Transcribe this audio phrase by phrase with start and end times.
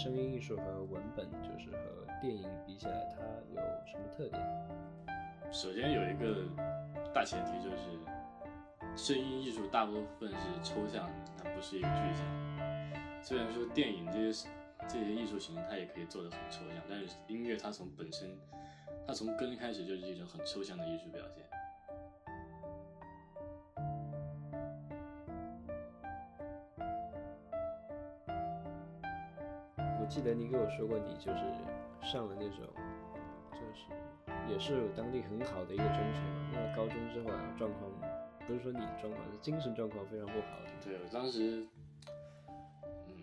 [0.00, 3.20] 声音艺术和文本，就是和电影比起来，它
[3.54, 4.42] 有什么特点？
[5.52, 6.42] 首先有一个
[7.12, 12.24] 大前提就是，声音艺术大部分是抽象的，它不是一个具象。
[13.20, 14.48] 虽然说电影这些
[14.88, 18.26] 这些艺术形式它也可以做得很抽象，但是音乐它从本身，
[19.06, 21.44] 它从根开始就是一种很抽象的艺术表现。
[30.20, 31.40] 记得你跟我说过，你就是
[32.02, 32.60] 上了那种，
[33.52, 36.52] 就是也是当地很好的一个中学嘛。
[36.52, 37.90] 那高中之后啊，状况
[38.46, 40.58] 不是说你状况，是精神状况非常不好。
[40.84, 41.66] 对我当时，
[43.08, 43.16] 嗯，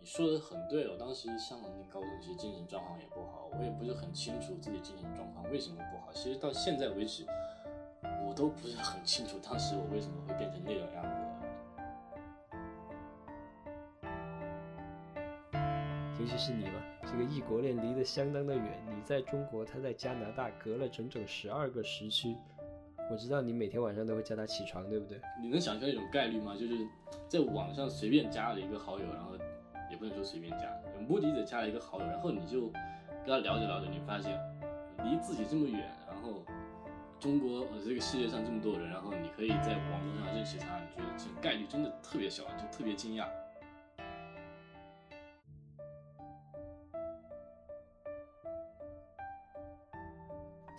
[0.00, 0.88] 你说的很对。
[0.88, 3.50] 我当时上了那高中，其实精神状况也不好。
[3.52, 6.10] 我也不是很清楚自己精神状况为什么不好。
[6.14, 7.26] 其实到现在为止，
[8.26, 11.19] 我都不是很清楚当时我为什么会变成那种样子。
[16.30, 22.36] 其是你嘛，这个异国恋离得相当的远，你在中国，他在加拿大，隔了整整十二个时区。
[23.10, 25.20] 我知道你每天晚上都会叫他起床，对不对？
[25.42, 26.54] 你能想象一种概率吗？
[26.54, 26.86] 就是
[27.26, 29.32] 在网上随便加了一个好友，然后
[29.90, 32.68] 也不能说随便加，有目的的加了一个好友，然后你就
[33.26, 34.38] 跟他聊着聊着，你发现
[35.02, 36.44] 离自己这么远，然后
[37.18, 43.26] 中国呃这个世界上这么多人，然后你可以在网络上认识他，你觉得这个概率真的特别小，就特别惊讶。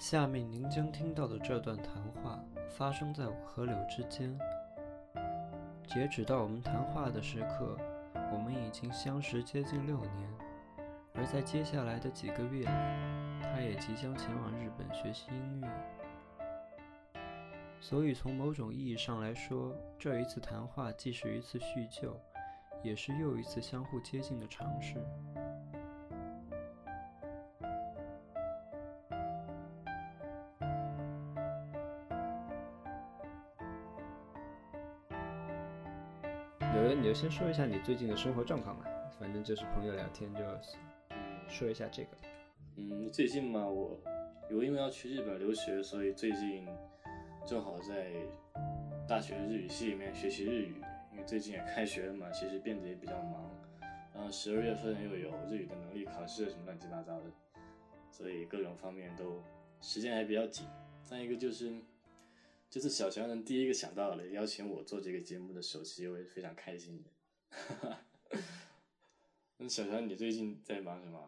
[0.02, 4.36] 下面您将听到的这段谈话发生在河流之间。
[5.86, 7.78] 截止到我们谈话的时刻，
[8.34, 10.28] 我们已经相识接近六年，
[11.14, 12.66] 而在接下来的几个月里，
[13.44, 15.70] 他也即将前往日本学习音乐。
[17.80, 22.20] 所以，从某种意义上来说，这一次谈话既是一次叙旧，
[22.82, 24.96] 也是又一次相互接近的尝试。
[37.12, 38.86] 就先说一下你最近的生活状况吧，
[39.20, 40.40] 反正就是朋友聊天，就
[41.50, 42.10] 说一下这个。
[42.78, 44.00] 嗯，最近嘛，我
[44.50, 46.66] 有因为要去日本留学，所以最近
[47.46, 48.14] 正好在
[49.10, 50.76] 大学日语系里面学习日语。
[51.12, 53.44] 因为最近也开学了嘛，其实变得也比较忙。
[54.16, 57.26] 然后十二月份又有日语的能力考试什么乱七八糟的，
[58.10, 59.44] 所以各种方面都
[59.82, 60.66] 时间还比较紧。
[61.04, 61.74] 再一个就是。
[62.72, 67.98] 这次小乔能第一个想到了邀请我做这个节目的首期，我也非常开心的。
[69.58, 71.20] 那小乔，你最近在忙什么？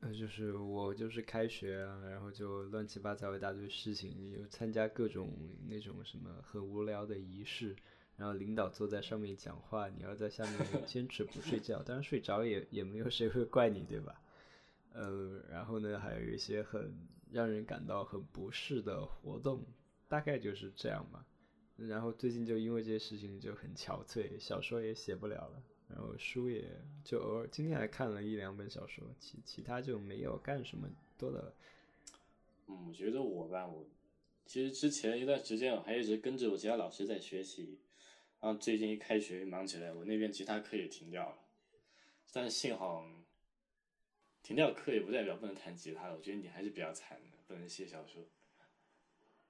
[0.00, 5.32] 呃，就是我就是开学啊，然后就乱七八糟一大堆事情，有参加各种
[5.68, 7.76] 那种什么很无聊的仪式，
[8.16, 14.20] 然后领导坐在上面讲话，你要在下面 坚持不睡觉，当然睡着也也没有谁会怪你，对吧？
[14.94, 16.92] 呃，然后呢，还有一些很
[17.30, 19.64] 让人感到很不适的活动。
[20.14, 21.26] 大概就是这样吧，
[21.74, 26.70] 然后最近就因为这些事情就很憔悴，小说也写不了了，然后书也
[27.02, 30.88] 就偶尔今天还看了一两本小说，其其他就没有干什么
[31.18, 31.52] 多的。
[32.68, 33.84] 嗯，我觉得我吧，我
[34.46, 37.80] 其实之前一段时间我还一直跟着我其他老师在学习，
[38.38, 41.38] 然后最近一开学忙起来，我那边其他课也停掉了，
[42.32, 43.04] 但是幸好
[44.44, 48.24] 停掉课也不代表不能弹吉他了，我觉得你还是比较惨的，不能写小说。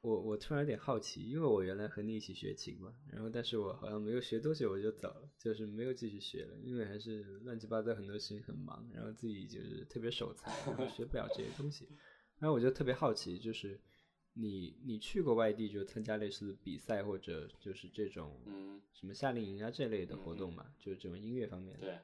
[0.04, 11.88] 我我突然有点好奇，因为我原来和你一起学琴嘛，然后但是我好像没有学多久我就走了，就是没有继续学了，因为还是乱七八糟很多事情很忙，然后自己就是特别手残，然后学不了这些东西。
[12.38, 13.80] 然后我就特别好奇，就是
[14.34, 21.86] 你你去过外地就参加类似比赛或者就是这种嗯什么夏令营啊这类的活动嘛，就是这种音乐方面的。
[21.86, 21.98] 对。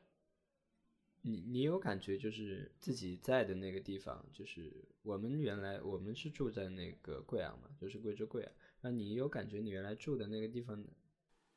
[1.22, 4.72] 你你有感觉就是自己在的那个地方，就是
[5.02, 8.50] 我们原来我们是住在那个贵阳嘛，就是贵州贵阳。
[8.80, 10.82] 那你有感觉你原来住的那个地方，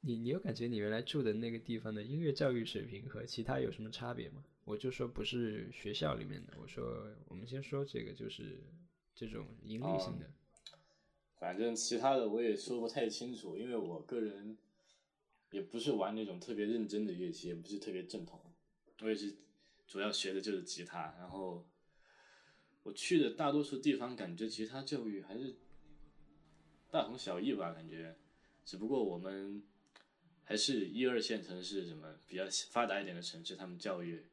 [0.02, 4.44] 你你有感觉你原来住的那个地方的音乐教育水平和其他有什么差别吗？
[4.66, 8.62] 我就说不是学校里面的，我说我们先说这个就是
[9.16, 10.30] 这种盈利性的。
[11.40, 14.58] 反正其他的我也说不太清楚，因为我个人
[15.52, 18.42] 也不是玩那种特别认真的乐器，也不是特别正统，
[19.02, 19.34] 我也是。
[19.88, 21.68] 主要学的就是吉他，然后
[22.84, 25.56] 我去的大多数地方，感觉吉他教育还是
[26.90, 28.16] 大同小异吧，感觉。
[28.66, 29.62] 只不过我们
[30.44, 34.26] 还是一二线城市，什么比较发达一点的城市，他们教育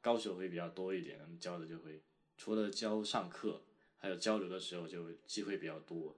[0.00, 2.02] 高手会比较多一点，他们教的就会
[2.36, 3.62] 除了教上课，
[3.96, 6.16] 还有交流的时候就机会比较多。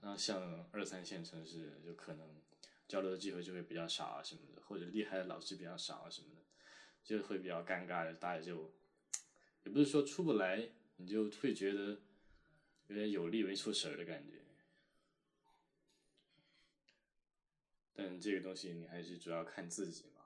[0.00, 2.26] 然后像二三线城市，就可能
[2.88, 6.41] 交流的机会就会比较少啊什么的，或者厉害的老师比较少啊什么的。
[7.04, 8.72] 就会比较尴尬，大家就
[9.64, 12.00] 也不是说出不来，你就会觉得
[12.86, 14.38] 有点有力没出神的感觉。
[17.94, 20.22] 但这个东西你还是主要看自己嘛，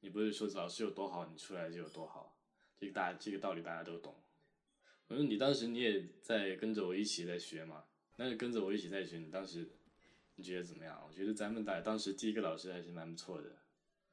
[0.00, 2.36] 你不是说老师有多好，你出来就有多好，
[2.78, 4.20] 这个大这个道理大家都懂。
[5.06, 7.84] 我说你当时你也在跟着我一起在学嘛，
[8.16, 9.68] 那就跟着我一起在学，你当时
[10.34, 11.02] 你觉得怎么样？
[11.06, 13.56] 我觉得咱们大当时第一个老师还是蛮不错的。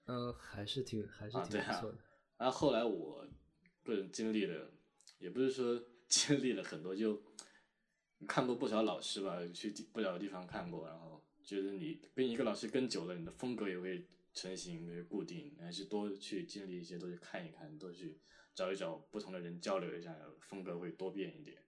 [0.07, 1.97] 呃，还是挺还是挺不错的。
[2.37, 3.27] 然后后来我
[3.83, 4.71] 个人经历了，
[5.19, 7.21] 也不是说 经历了很多，就
[8.27, 18.17] 看过不少老师吧，去地不少地方看过，然后觉得你跟一个老师跟久了，你的风格也会成型，会固定，还是多去经历一些，多去看一看，多去
[18.55, 21.61] 找一找不同的人交流一下，风格会多变一点。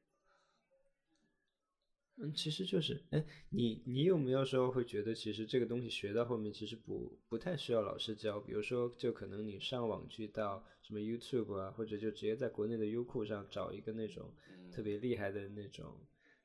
[2.21, 8.39] 嗯，其实就是，哎，你你有没有时候会觉得，其实这个东西学到后面，其实不不太需要老师教。
[8.41, 14.33] 比如说，就可能你上网去到什么 YouTube 啊，或者就直接在国内的优酷上找一个那种
[14.69, 15.95] 特别厉害的那种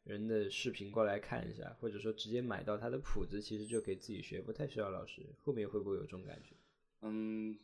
[0.04, 5.22] 人的视频过来看一下，或者说直接买到他的谱子，其实就可以自己学，不太需要老师。
[5.42, 6.54] 后面会不会有这种感觉？
[7.00, 7.58] 嗯，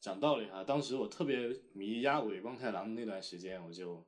[0.00, 4.04] 讲道理哈，当时我特别迷鸭尾光太郎那段时间，我就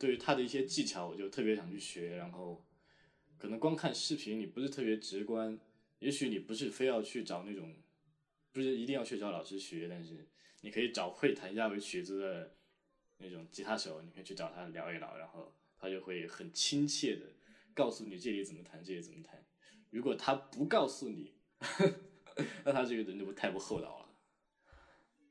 [0.00, 2.16] 对于他的一些技巧，我就特别想去学。
[2.16, 2.66] 然后，
[3.36, 5.60] 可能光看视频你不是特别直观，
[5.98, 7.76] 也许你不是非要去找那种，
[8.50, 10.26] 不是一定要去找老师学，但是
[10.62, 12.56] 你可以找会弹鸭尾曲子的
[13.18, 17.26] 那种吉他手，你可以去找他聊一聊，然后他就会很亲切的
[17.74, 19.44] 告诉你这里怎么弹，这里怎么弹。
[19.90, 21.34] 如果他不告诉你，
[22.64, 24.06] 那他这个人就不太不厚道了。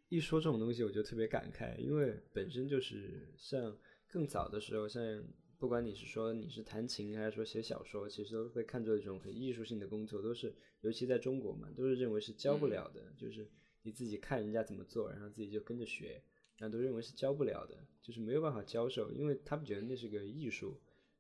[0.10, 3.78] 一说这种东西，我就特别感慨，因为本身就是像
[4.10, 5.24] 更早的时候，像
[5.58, 13.48] 不管你是说你是弹琴还是说写小说，其实都会看作一种很艺术性的工作，都是尤其在中国嘛，都是认为是教不了的，就是
[13.84, 16.22] 你自己看人家怎么做，然后自己就跟着学，
[16.58, 20.80] 然后都认为是教不了的，就是没有办法教授，因为他们觉得那是个艺术。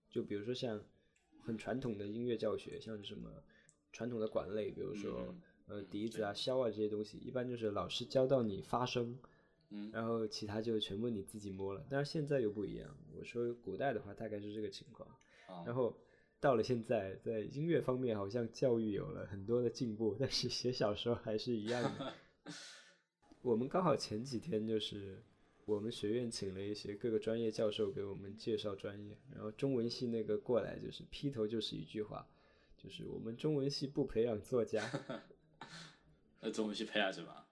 [0.09, 0.83] 就比如说像
[1.43, 3.43] 很传统的音乐教学，像什么
[3.91, 5.35] 传统的管类，比如说。
[5.71, 9.15] 呃，笛子啊、箫啊这些东西，一般就是老师教到你发声，
[9.69, 11.85] 嗯，然后其他就全部你自己摸了。
[11.89, 15.07] 但是现在又不一样，我说古代的话大概是这个情况，
[15.47, 15.95] 啊然后
[16.39, 22.13] 到了现在，在音乐方面好像教育有了很多的进步，但是写小说还是一样的。
[23.41, 25.23] 我们刚好前几天就是
[25.65, 32.27] 我们学院请了一些各个专业教授给我们介绍专业，然后中文系那个过来就是劈头就是一句话，
[32.75, 34.83] 就是我们中文系不培养作家。
[36.41, 37.45] 那中文系培养什么？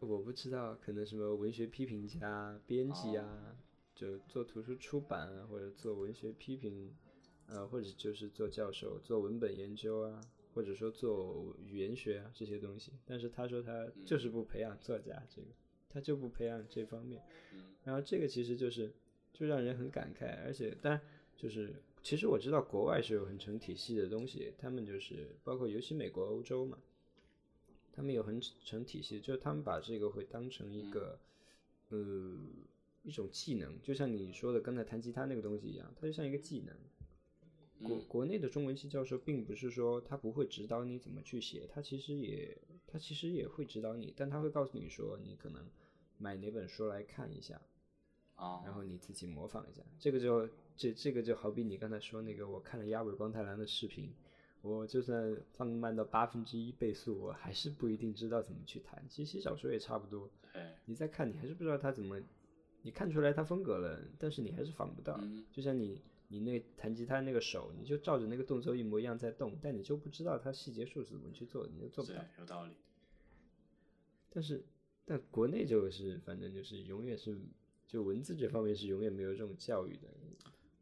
[0.00, 3.56] 我不知道，可能什么文学批评家、编辑啊，
[3.94, 6.94] 就做图书出版啊，或者做文学批评，
[7.46, 10.20] 呃，或者就是做教授、做文本研究啊，
[10.54, 12.92] 或者说做语言学啊这些东西。
[13.04, 15.48] 但是他说他就是不培养作家，这个
[15.88, 17.20] 他就不培养这方面。
[17.82, 18.92] 然后这个其实就是
[19.32, 21.02] 就让人很感慨，而且当然
[21.36, 26.78] 就是其实我知道国外是有很成体系的东西，他们就是包括尤其美国、欧洲嘛。
[27.98, 31.18] 他们有很成体系，就是他们把这个会当成一个，
[31.88, 31.98] 呃，
[33.02, 36.76] 一种技能，就像你说的刚才弹吉他那个东西一样，它就像一个技能。
[37.82, 42.56] 国国内的中文系教授并不是说他不会指导你怎么去写，他其实也
[42.86, 45.66] 他其实也会指导你，但他会告诉你说你可能
[46.18, 47.60] 买哪本书来看一下，
[48.36, 49.82] 啊，然后你自己模仿一下。
[49.98, 54.14] 这个就这这个就好比你刚才说那个，我看了鸭尾光太郎的视频。
[54.60, 59.02] 我就算放慢到八分之一倍速，我还是不一定知道怎么去弹。
[59.08, 62.20] 其实写小说也差不多，对，你再看，你还是不知道他怎么，
[62.82, 65.18] 你看出来他风格了，但是你还是仿不到。
[65.22, 72.72] 嗯就像你你那弹吉他那个手，你就照着那个动作一模一样在动，但你就不知道他细节数是怎么去做的，你就做不对到。，有道理。
[74.30, 74.64] 但是
[75.04, 77.38] 但国内就是反正就是永远是
[77.86, 80.08] 就文字这方面是永远没有这种教育的。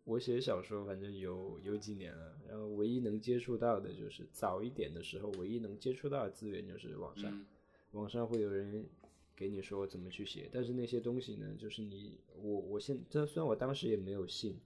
[0.06, 7.44] 我写小说反正有有几年了，然后唯一能接触到的就是早一点的时候，唯一能接触到的资源就是网上，嗯
[7.90, 8.86] 网上会有人
[9.34, 14.56] 给你说怎么去写，但是那些东西呢，就是你我我现这虽然我当时也没有信，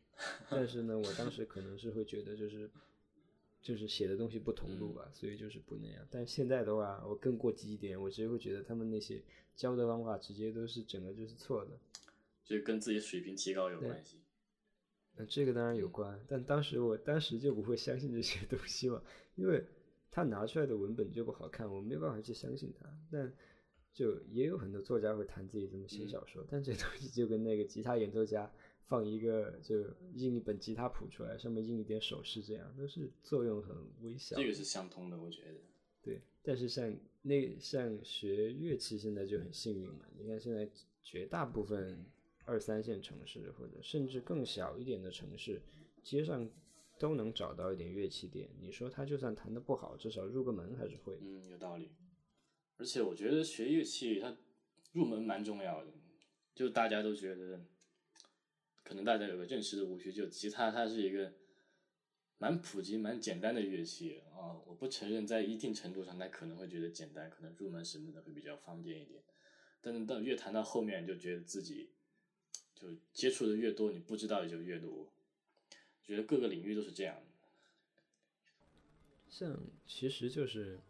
[0.50, 2.68] 但是呢，我当时可能是会觉得就是
[3.62, 6.06] 就是写的东西不同路吧，所以就是不那样。
[6.10, 9.22] 但现在的话，我更过激一点，我直接会觉得他们那些
[9.56, 11.70] 教的方法直接都是整个就是错的。
[12.44, 14.18] 就跟自己水平提高有关系。
[15.16, 19.02] 那这个当然有关，但当时我当时就不会相信这些东西嘛，
[19.34, 19.64] 因为
[20.10, 22.86] 他拿出来的文本就不好看，我没有办法去相信他。
[23.10, 23.32] 但
[23.92, 28.50] 就也有很多作家会谈自己怎么写小说，但这东西就跟那个吉他演奏家
[28.86, 34.36] 放一个就印一本吉他谱出来，上面印一点手势，这样都是作用很微小。
[34.36, 35.60] 这个是相通的，我觉得。
[36.02, 40.68] 对，但是像那像学乐器现在就很幸运嘛，你看现在
[41.02, 42.04] 绝大部分
[42.44, 45.62] 二三线城市或者甚至更小一点的城市，
[46.02, 46.50] 街上
[46.98, 48.50] 都能找到一点乐器店。
[48.60, 51.18] 你说他就算弹的不好，至少入个门还是会。
[51.20, 51.90] 嗯，有道理。
[52.78, 54.36] 而且我觉得学乐器它
[54.92, 55.92] 入门蛮重要的，
[56.54, 57.64] 就大家都觉得，
[58.82, 61.32] 可能大家有个认识的误区，就吉他它是一个
[62.38, 64.58] 蛮普及、蛮简单的乐器啊。
[64.66, 69.22] 我不承认，在一定程度上，它可能会觉得简单，可能入门什么的会比较方便一点。
[69.80, 71.91] 但是到越弹到后面，就觉得自己
[72.82, 75.08] 就接触的越多，你不知道也就越多。
[76.02, 77.22] 觉得各个领域都是这样的。
[79.30, 80.80] 像其实就是。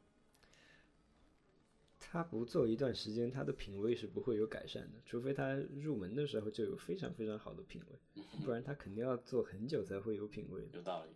[2.14, 10.68] 他不做一段时间，他的品味是不会有改善的，除非他入门的时候就有非常非常好的品味， 不然他肯定要做很久才会有品味。
[10.74, 11.12] 有道理。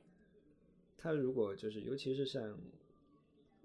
[0.96, 2.58] 他如果就是，尤其是像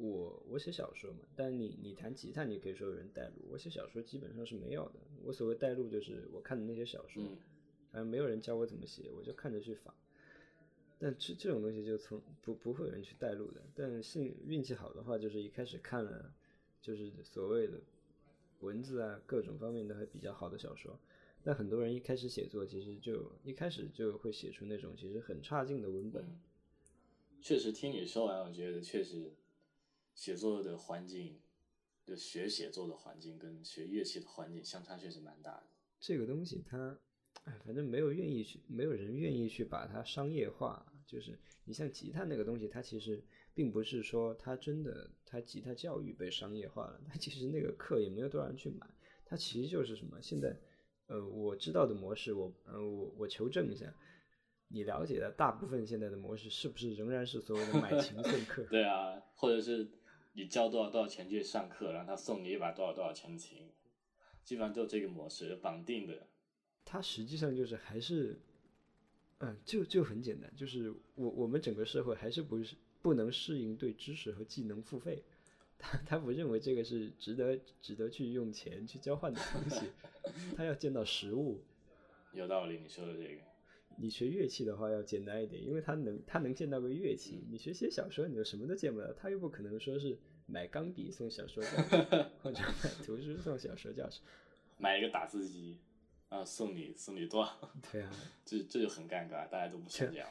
[0.02, 5.00] 我，我写小说嘛，但你你弹吉他，你可以说有人带路，我写小说基本上是没有的。
[5.24, 7.24] 我所谓带路，就是我看的那些小说，
[7.92, 9.94] 反正没有人教我怎么写，我就看着去仿。
[10.98, 13.62] 但这这种东西就从不不会有人去带路的。
[13.76, 16.34] 但幸运气好的话，就是一开始看了。
[16.84, 17.80] 就是所谓的
[18.62, 21.00] 文字啊，各种方面都还比较好的小说，
[21.44, 26.26] 但很多人一开始写作，其实就一开始就会写出那种其实很差劲的文本。
[27.40, 29.32] 确实，听你说完，我觉得确实
[30.14, 31.40] 写作的环境，
[32.04, 35.64] 就学写作的环境跟学乐器的环境相差确实蛮大的。
[36.00, 37.00] 这个东西它，
[37.44, 40.86] 哎，反正没有愿意去，没有人愿意去把它商业化。
[41.06, 43.24] 就是你像吉他那个东西，它其实。
[43.54, 48.88] 并不是说它真的它吉他教育被商业化了，它其实那个课也没有多少人去买，
[49.26, 50.18] 它其实就是什么？
[50.22, 50.58] 现在，
[51.08, 53.94] 呃，我知道的模式，我呃我我求证一下，
[54.70, 58.64] 你了解的大部分现在的模式是不是仍然是所谓的买琴 送课？
[58.70, 59.86] 对啊，或者是
[60.34, 63.70] 你交多少多少钱去上课，然后他送你一把多少多少钱的琴，
[64.44, 66.28] 基本上就这个模式绑定的。
[66.86, 68.40] 它实际上就是还是，
[69.40, 72.76] 嗯，就就很简单，就是我我们整个社会还是不是。
[73.04, 75.24] 不能适应对知识和技能付费，
[75.80, 79.88] 他他不认为这个是值得值得去用钱去交换的东西，
[80.56, 81.64] 他要见到实物。
[82.32, 83.42] 有道理，你说的这个。
[84.02, 87.44] 你学乐器的话要简单一点，因为他能他能见到个乐器。
[87.50, 90.18] 你学写小说，你就什么都见不到，他又不可能说是
[90.48, 92.06] 买钢笔送小说教室，
[92.42, 94.22] 或者买图书送小说教室，
[94.80, 95.80] 买一个打字机
[96.30, 97.72] 啊送你送你多少？
[97.92, 98.12] 对啊，
[98.44, 100.28] 这这就很尴尬，大家都不想这样。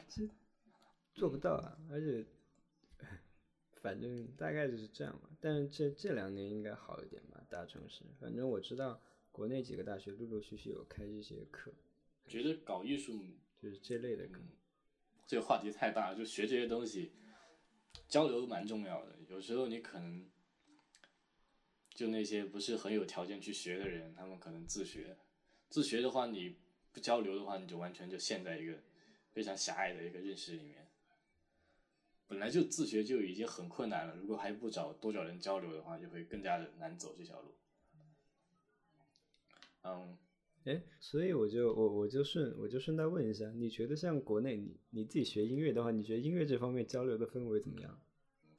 [1.13, 2.25] 做不到啊，而且。
[3.81, 8.03] 反正大概就是这样吧，但是这这两年应该好一点吧，大城市。
[8.19, 9.01] 反正我知道
[9.31, 11.73] 国内几个大学陆陆续续有开这些课，
[12.27, 13.19] 觉得搞艺术
[13.61, 14.41] 就是这类的课。
[15.27, 17.11] 这个话题太大了，就学这些东西，
[18.07, 19.15] 交流蛮重要的。
[19.29, 20.29] 有时候你可能，
[21.93, 25.15] 就那些不是很有条件去学的人，他们可能自学。
[25.69, 26.57] 自学的话，你
[26.91, 28.81] 不交流的话，你就完全就陷在一个
[29.31, 30.89] 非常狭隘的一个认识里面。
[32.27, 37.55] 本来就自学就已经很困难了，如果还不找多找人交流的话，就会更加的难走这条路。
[39.83, 40.17] 嗯，
[40.65, 47.99] 哎，所以我就我我就顺我就顺带问一下，你觉得像国内你你自己学音乐的话，你觉得音乐这方面交流的氛围怎么样？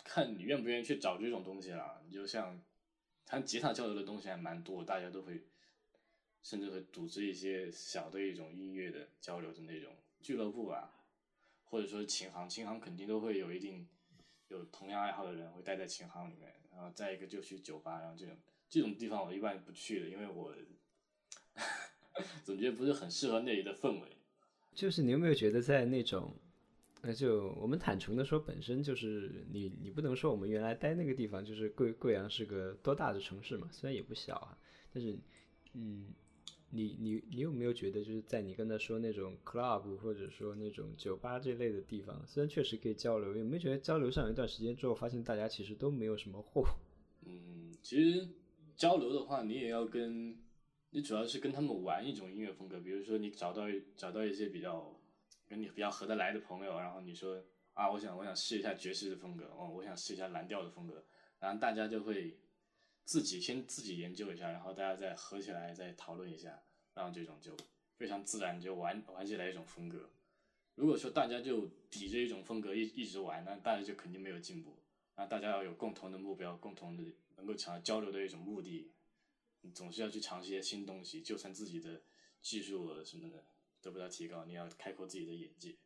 [0.05, 2.03] 看你愿不愿意去找这种东西啦。
[2.05, 2.61] 你就像
[3.25, 5.45] 弹吉他交流的东西还蛮多，大家都会
[6.43, 10.99] 甚至会组织一些小的一种音乐的交流的那种俱乐部吧。
[11.65, 13.89] 或者说琴行，琴行肯定都会有一定
[14.49, 18.37] 有同样爱好的人会待在琴行里面，然后再一个就去酒吧，然后这种
[18.69, 20.55] 这种地方我一般不去的，因为我
[22.45, 24.09] 总觉得不是很适合那里的氛围。
[24.75, 26.35] 就是你有没有觉得在那种，
[27.03, 34.59] 那就我们坦诚的说，本身就是你你不能说我们原来待那个地方就是贵贵阳是个多大的城市嘛，虽然也不小啊，
[34.93, 35.19] 但是
[35.75, 36.07] 嗯。
[36.75, 46.65] 你你你有没有觉得，就是在你刚才说那种 club 或者说那种酒吧这类的地方，虽然确实可以交流，有没有觉得交流上一段时间之后，发现大家其实都没有什么货？
[47.29, 48.27] 嗯，其实
[48.75, 50.35] 交流的话，你也要跟，
[50.93, 53.65] 你主要是跟他们玩一种音乐风格，比如说你找到
[53.97, 54.99] 找到一些比较
[55.49, 57.45] 跟你比较合得来的朋友，然后你说
[57.75, 61.05] 啊，我想我想试一下爵士的风格，哦，我想试一下蓝调的风格，
[61.41, 62.39] 然后大家就会。
[63.05, 66.63] 自己先自己研究一下，然后大家再合起来再讨论一下，
[66.95, 67.55] 然后这种就
[67.97, 70.09] 非常自然就玩玩起来一种风格。
[70.77, 74.79] 如果说大家就抵着一种风格一一直玩，那大家就肯定没有进步。
[75.17, 77.03] 那大家要有共同的目标，共同的
[77.35, 78.89] 能够强交流的一种目的，
[79.71, 81.23] 总是要去尝试一些新东西。
[81.23, 82.03] 就算自己的
[82.41, 83.47] 技术什么的
[83.81, 85.77] 得不到提高，你要开阔自己的眼界。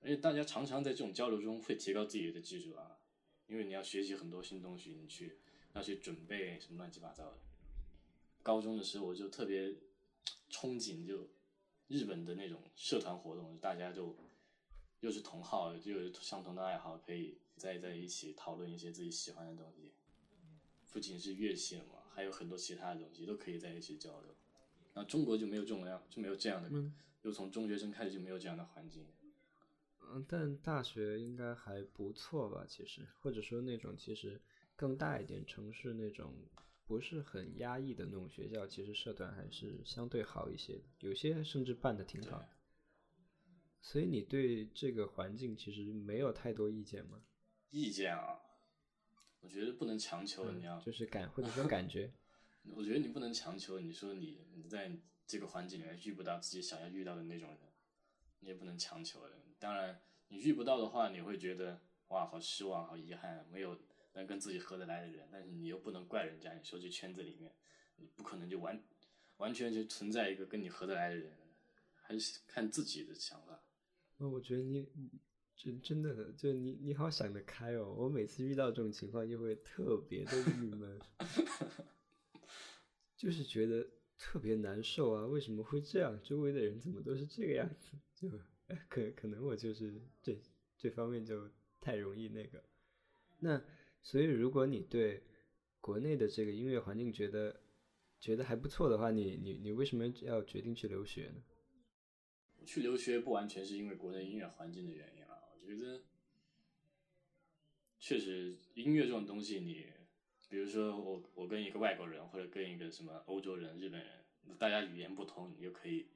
[0.00, 2.96] 而且大家常常在这种交流中会提高自己的技术啊。
[3.46, 5.38] 因为你要学习很多新东西，你去
[5.74, 7.38] 要去准备什么乱七八糟的。
[8.42, 9.68] 高中的时候我就特别
[10.48, 11.28] 憧憬就
[11.88, 14.16] 日本的那种社团活动，大家就
[15.00, 19.92] 又是同好，又有相同的爱好，可以在在一起讨论一些自己喜欢的东西。
[20.92, 24.34] 不仅是乐器了嘛，还有很多其他的东西都可以在一起交流。
[24.94, 26.68] 那中国就没有这种样，就没有这样的，
[27.22, 29.06] 就从中学生开始就没有这样的环境。
[30.02, 32.66] 嗯，但大学应该还不错吧？
[32.66, 34.40] 其实，或者说那种其实
[34.74, 36.34] 更大一点城市那种
[36.84, 42.44] 不是很压抑的那种学校，其实社团还是相对好一些的，有些甚至办的挺好。
[43.80, 47.22] 所以你对这个环境其实没有太多意见吗？
[47.70, 48.40] 意见啊，
[49.40, 52.12] 我觉得不能强求你要，就是感或者说感觉。
[52.76, 54.92] 我觉得你不能强求，你说你你在
[55.26, 57.58] 这个环境里面遇不到自己想要遇到的那种人，
[58.40, 59.34] 你也不能强求的。
[59.58, 63.78] 当然，你遇不到的话，你会觉得哇，好失望，好遗憾，没有
[64.12, 65.28] 能跟自己合得来的人。
[65.32, 67.50] 但是你又不能怪人家，你说这圈子里面，
[67.96, 68.82] 你不可能就完
[69.38, 71.32] 完全就存在一个跟你合得来的人，
[71.94, 73.62] 还是看自己的想法。
[74.18, 74.86] 那我觉得你
[75.62, 77.94] 真真的就你你好想得开哦！
[77.98, 80.98] 我每次遇到这种情况就会特别的郁闷。
[83.14, 83.86] 就是觉得
[84.16, 85.26] 特别难受啊！
[85.26, 86.18] 为什么会这样？
[86.22, 87.90] 周围的人怎么都是这个样子？
[88.14, 88.30] 就
[88.88, 90.40] 可可能我就是这
[90.78, 91.46] 这方面就
[91.78, 92.64] 太容易那个。
[93.40, 93.62] 那
[94.00, 95.22] 所以，如果你对
[95.78, 97.60] 国内的这个音乐环境觉得
[98.18, 101.42] 觉得还不错的话，你你你为什么要决定去留学呢？
[102.64, 105.19] 去留学不完全是因为国内音乐环境的原因，
[105.78, 106.02] 觉得
[107.98, 109.86] 确实音乐这种东西你。
[110.48, 114.10] 比如说我我跟一个外国人或者跟一个什么欧洲人、日本人，
[114.58, 116.08] 大家语言不通，你就可以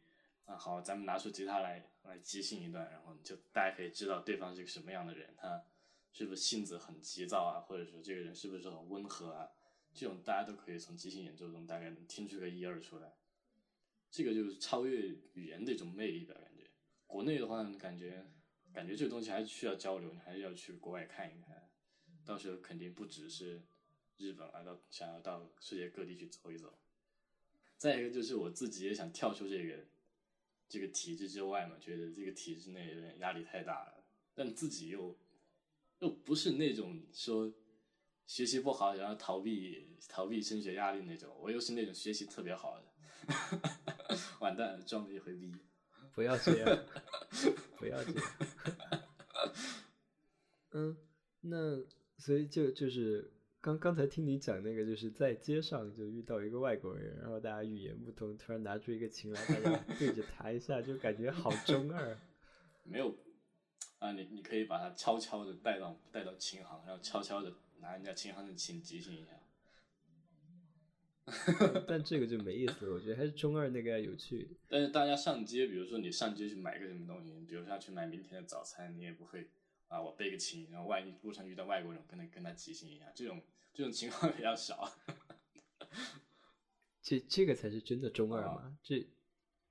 [0.45, 5.63] 啊好，咱们拿出吉他来来即兴一段，然后你就大家可以知道对方是个什么样的人，他
[6.11, 9.49] 是不是性子很急躁啊，或者说这个人是不是很温和啊，
[9.93, 13.15] 这种大家都可以从即兴演奏中大概能听出个一二出来。
[14.11, 16.69] 这个就是超越语言的一种魅力吧，感觉。
[17.07, 18.27] 国内的话，感觉
[18.75, 21.71] 感觉这个东西还是需要交流，你还是要去国外看一看，
[22.27, 23.63] 到时候肯定不只是。
[24.17, 26.73] 日本啊，到想要到世界各地去走一走。
[27.77, 29.85] 再一个就是我自己也想跳出这个
[30.69, 35.19] 这个体制之外嘛，觉得这个体制内有点压力太大了，但自己又
[35.99, 37.53] 又不是那种说
[38.25, 42.87] 学习不好然后逃避逃避升学压力那种，我又是那种学习特别好的，
[44.39, 45.53] 完蛋了，装了一回逼。
[46.15, 46.85] 不要这样，
[47.77, 48.33] 不要这样。
[50.73, 50.97] 嗯，
[51.41, 51.83] 那
[52.19, 53.31] 所以就就是。
[53.65, 62.19] 刚刚才听你讲那个，就是在街上就遇到一个外国人，然后大家语言不通，突然拿出一个琴来，大家 对着弹一下，就感觉好中二。
[62.85, 63.17] 没有
[64.01, 69.31] 啊，你你可以把它悄悄的带到带到琴行，然后悄悄的拿人家琴行的琴即兴一下。
[71.89, 74.57] 但这个就没意思了，我觉得还是中二那个有趣。
[74.69, 79.49] 但是大家上街，比如说你上街去买个什么东西，比如说去买明天的早餐，你也不会
[79.89, 83.43] 啊，我背个琴，然后万一路上遇到外国人，跟他跟他即兴一下，这种。
[83.77, 84.89] 这种情况比较少，
[87.03, 88.79] 这这个才是真的中二嘛？
[88.85, 89.05] 这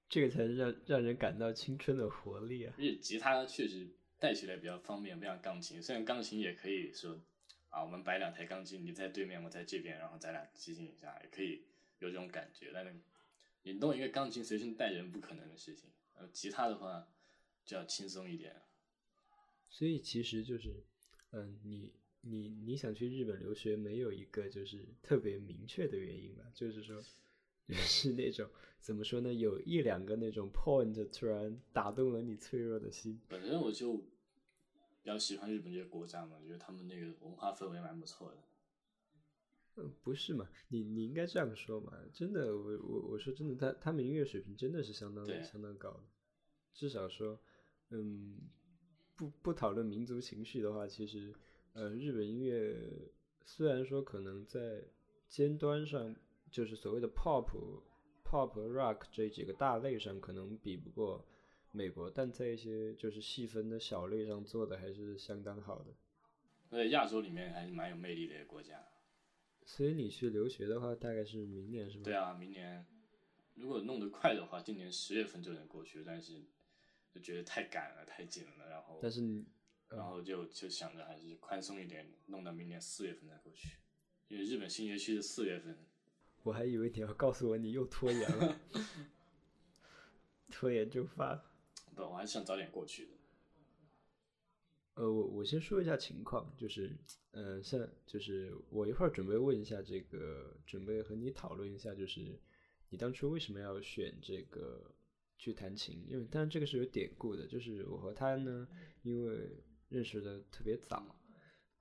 [0.10, 2.74] 这个才是让让人感到青春的活力啊！
[2.78, 3.88] 而且吉他确实
[4.20, 5.82] 带起来比较方便，不像钢琴。
[5.82, 7.18] 虽然钢琴也可以说
[7.74, 11.64] 啊，我们摆两台钢琴，你在对面，我在这边，然后咱俩即兴一下，也可以
[12.00, 12.70] 有这种感觉。
[12.72, 12.96] 但是
[13.64, 17.08] 你弄一个钢琴随身带人不可能的事情，呃，吉他的话
[17.66, 18.62] 就要轻松一点。
[19.68, 20.84] 所以其实就是，
[21.32, 21.94] 嗯，你。
[22.26, 26.44] 你你想去日本留学，没有一个就是特别明确的原因吧？
[26.54, 27.04] 就是说，
[27.68, 29.34] 是那种怎么说呢？
[29.34, 33.20] 有一两个那种 point 突然打动了你脆弱的心。
[33.28, 34.02] 本身我就
[35.04, 38.38] 比较喜欢日本这个国家嘛，觉得他们那个文化氛围蛮不错的。
[39.76, 40.50] 嗯，不是嘛？
[40.70, 41.94] 你你应该这样说嘛？
[42.12, 46.04] 真的，我我我说真的，他他们音乐水平真的是相当相当高的。
[46.74, 47.40] 至少说，
[47.90, 48.40] 嗯，
[49.16, 51.32] 不不讨论民族情绪的话，其实。
[51.76, 53.12] 呃，日本音乐
[53.46, 54.84] 虽然说可能在
[55.28, 56.16] 尖端上，
[56.52, 57.50] 就是所谓的 pop、
[58.24, 61.26] pop、rock 这几个大类上可能比不过
[61.76, 65.92] 美国，但在一些就是细分的小类上做的还是相当好的。
[66.70, 68.82] 在亚洲里面还是蛮有魅力的一个国家。
[69.66, 72.04] 所以你去留学的话，大概是明年是吗？
[72.06, 72.86] 对啊，明年
[73.56, 76.44] 如果弄得快的话，今年十月份就能过去，但是
[77.12, 79.00] 就觉得太赶了，太紧了，然后。
[79.02, 79.46] 但是你。
[79.90, 83.78] 然后就就想着还是宽松一点，弄到明年四月份再过去，
[84.28, 85.78] 因为日本新学期是四月份。
[86.42, 88.60] 我还以为你要告诉我你又拖延了，
[90.50, 91.40] 拖延就发。
[91.94, 93.12] 不，我还是想早点过去的。
[94.96, 96.96] 呃，我我先说一下情况，就是，
[97.32, 102.40] 呃，像就是我一会儿准备问一下这个，准备和你讨论一下，就是
[102.90, 104.94] 你当初为什么要选这个
[105.38, 106.06] 去弹琴？
[106.08, 108.68] 因为当然这个是有典故的，就是我和他呢，
[109.02, 109.50] 因为
[109.90, 111.16] 认识的特别早，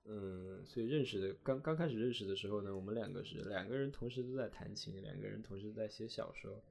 [0.05, 6.63] 嗯，所以认识的刚刚开始认识的时候呢，我们两个是两个人同时都在弹琴，两个人同时在写小说。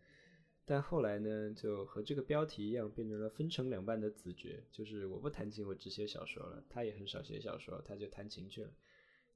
[0.73, 6.65] 但后来呢，就和这个标题一样，变成了分成两半的子爵，就是我不弹琴，我只写小说了。
[6.71, 8.71] 他也很少写小说，他就弹琴去了。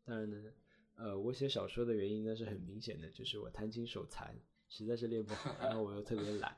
[0.06, 0.50] 当然呢，
[0.94, 4.34] 呃，我写小说的原因呢是很明显的，就是我弹琴手残，
[4.70, 6.56] 实在是练不好，然后我又特别懒。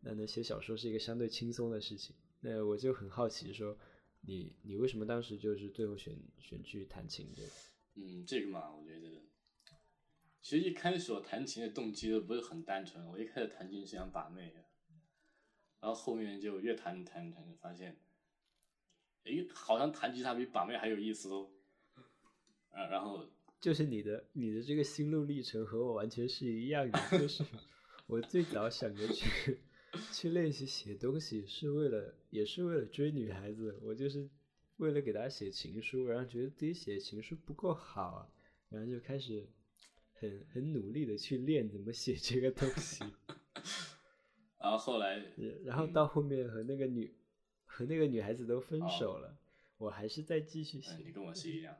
[0.00, 2.16] 那呢，写小说是一个相对轻松的事情。
[2.40, 3.78] 那我就很好奇说，
[4.22, 7.42] 你你为什么当时就是最后选选去弹琴的？
[7.94, 9.05] 嗯，这个嘛，我觉得，
[10.46, 14.60] 其实一开始我弹琴的动机都不是很单纯，我一开始弹琴是想把妹的，
[15.80, 17.96] 然后后面就越弹弹弹，发现，
[19.24, 21.50] 诶，好像弹吉他比把妹还有意思哦。
[22.68, 23.28] 啊，然后
[23.60, 27.44] 就是你的你的这个心路历程和我完全是一样的，就是
[28.06, 29.58] 我最早想着去
[30.12, 34.30] 去练习写东西，是为了也是为了追女孩子，我就是
[34.76, 38.32] 为了给她写情书，然后觉得自己写情书不够好，
[38.68, 39.50] 然后就开始
[40.18, 43.04] 很 很努力的去练怎么写这个东西，
[44.58, 45.22] 然后后来，
[45.64, 47.14] 然后到后面和那个女
[47.64, 49.36] 和那个女孩子都分手了，
[49.78, 51.76] 我还是在继续写嗯，，你跟我是一样。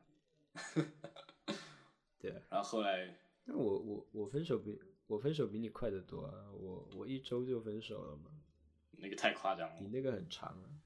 [2.19, 2.41] 对啊。
[2.49, 6.51] 然后后来，那我我我分手比我分手比你快得多啊！
[6.51, 8.31] 我我一周就分手了嘛，
[8.91, 10.81] 那个太夸张了你，那个很长啊，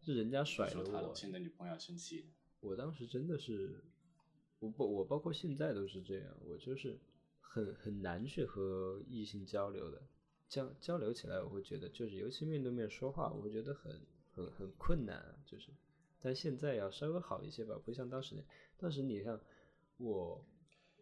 [0.00, 1.14] 是人家甩了我。
[1.14, 3.82] 现在女朋友生气，我当时真的是，
[4.64, 6.98] 我包我包括现在都是这样，我就是
[7.40, 10.02] 很很难去和异性交流的，
[10.48, 14.00] 交交流起来我会觉得就是尤其面对面说话，我会觉得很
[14.32, 15.70] 很很困难啊，就是，
[16.20, 18.42] 但现在要稍微好一些吧，不像当时那，
[18.76, 19.38] 当时你像
[19.98, 20.44] 我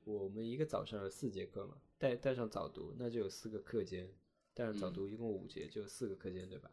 [0.05, 4.12] 我们一个早上有四节课嘛，带带上早读，那就有四个课间，
[4.53, 6.70] 带上早读一共五节，就有四个课间对吧？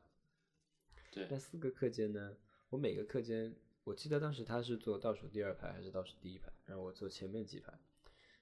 [1.11, 1.27] 对。
[1.29, 2.35] 那，四个课间呢，
[2.69, 3.55] 我每个课间，
[3.89, 7.73] 我记得当时他是坐倒数第二排还是倒数第一排，然后我坐前面几排。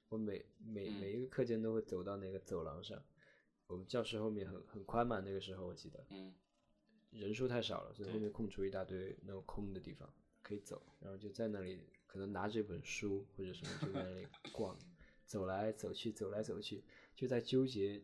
[0.09, 3.01] 我每每嗯每一个课间都会走到那个走廊上，
[3.67, 6.33] 我们教室后面很很宽嘛，那个时候我记得嗯，
[7.11, 14.77] 人数太少了，所以后面空出一大堆那种空的地方可以走，然后就在那里可能拿着一本书或者什么就在那里 逛，
[15.25, 16.83] 走来走去，走来走去，
[17.15, 18.03] 就在纠结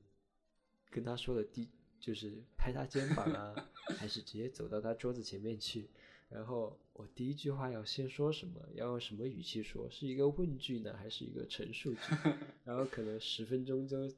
[0.89, 3.53] 跟他说的第就是拍他肩膀啊，
[3.99, 5.89] 还是直接走到他桌子前面去。
[6.33, 11.99] 然后我第一句话要先说什么，要用什么语气说，是一个问句呢，还是一个陈述句？
[12.65, 14.09] 然后可能十分钟就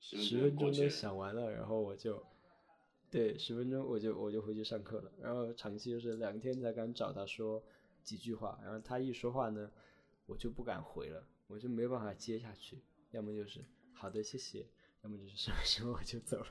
[0.00, 2.24] 十 十分钟都分钟过去了想完了，然后我就
[3.10, 5.12] 对十分钟我就我就回去上课了。
[5.20, 7.62] 然后长期就是两天才敢找他说
[8.02, 9.70] 几句话，然后他一说话呢，
[10.26, 12.78] 我就不敢回了，我就没办法接下去，
[13.10, 14.66] 要么就是好的谢谢，
[15.02, 16.46] 要么就是什么时候我就走了。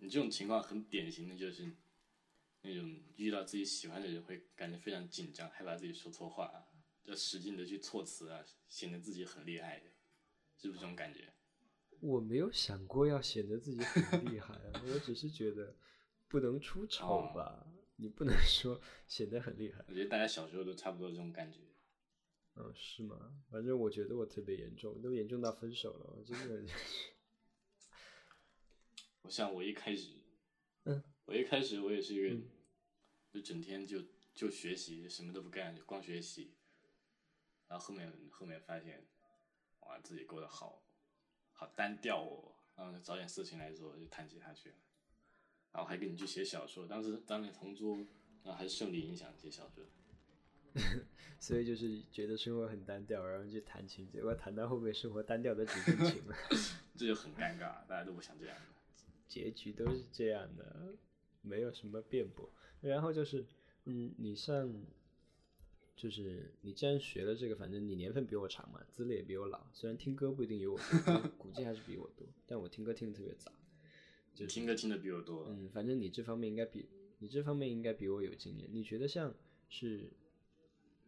[0.00, 1.72] 你这种情况很典型的就是
[2.62, 6.66] 那种遇到自己喜欢的人会感觉非常紧张，害怕自己说错话，
[7.04, 9.82] 要使劲的去措辞啊，显得自己很厉害，
[10.56, 11.32] 是不是这种感觉？
[12.00, 15.76] 我没有想过要显得自己很厉害啊，我只是觉得
[16.28, 17.66] 不能出丑吧，
[17.96, 19.84] 你不能说显得很厉害。
[19.88, 21.60] 我觉得大家小时候都差不多这种感觉。
[22.54, 23.42] 嗯，是吗？
[23.50, 26.74] 反正我觉得我特别严重，都严重到分手了，我真的是。
[29.22, 30.16] 我像我一开始，
[30.84, 32.42] 嗯，我一开始我也是一个，嗯
[33.30, 36.54] 就整天就就学习，什么都不干，就光学习。
[37.68, 39.06] 然后后面后面发现，
[39.80, 40.82] 哇，自己过得好
[41.52, 44.76] 好单调哦，然后就找点事情来做，就弹吉他去了。
[45.70, 47.98] 然后还跟你去写小说，当时当你同桌，
[48.42, 49.84] 然后还受你影响写小说。
[51.38, 56.34] 所以就是觉得生活很单调，然后就弹琴，结果弹到后面生活单调的只剩 琴了，
[56.96, 58.62] 这就很尴尬，大家都不想这样的。
[59.28, 60.96] 结局都是这样的，
[61.48, 62.48] 没有什么辩驳。
[62.80, 63.44] 然后就是，
[63.86, 64.72] 嗯，你上，
[65.96, 73.50] 就是你既然学了这个，反正你年份比我长嘛，资历也比我老，虽然听歌不一定有我多， 估计还是比我多，但我听歌听的特别早。
[74.34, 78.68] 就听歌听的比我多，嗯，反正你这方面应该比你这方面应该比我有经验。
[78.70, 79.34] 你觉得像
[79.68, 80.08] 是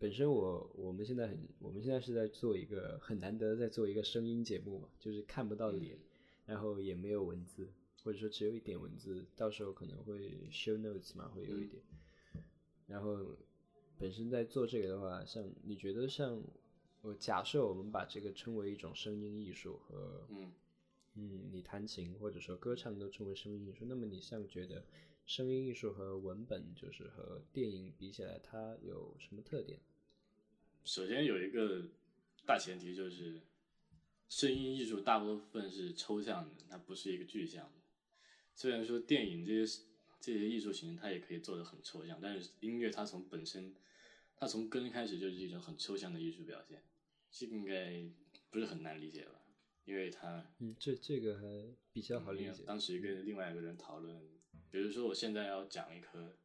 [0.01, 5.97] 本身我我们现在很我们现在是在做一个很难得在做一个声音节目嘛，就是看不到脸，
[6.47, 7.69] 然后也没有文字，
[8.03, 11.83] 或者说只有一点文字，到时候可能会 show notes 嘛，会有一点。
[12.87, 13.37] 然后
[13.99, 16.43] 本身在做这个的话，像你觉得像
[17.03, 20.53] 我假设我们把这个称为一种声音艺术和嗯。
[21.15, 24.87] 嗯，你弹琴或者说歌唱都称为声音艺术，那么你像觉得
[25.27, 29.81] 声音艺术和文本，就是和电影比起来，它有什么特点？
[30.85, 31.83] 首先有一个
[32.47, 33.41] 大前提就是，
[34.29, 37.80] 声音艺术大部分是抽象的，它不是一个具象的。
[38.61, 39.83] 虽然说电影这些
[40.21, 43.75] 这些艺术形式它也可以做的很抽象，但是音乐它从本身，
[44.37, 46.85] 它从根开始就是一种很抽象的艺术表现，
[47.31, 48.05] 这个应该
[48.51, 49.41] 不是很难理解吧？
[49.87, 52.63] 因为它嗯，这这个还比较好理解。
[52.67, 54.23] 当时跟另外一个人讨论，
[54.71, 56.37] 比如说我现在要讲一棵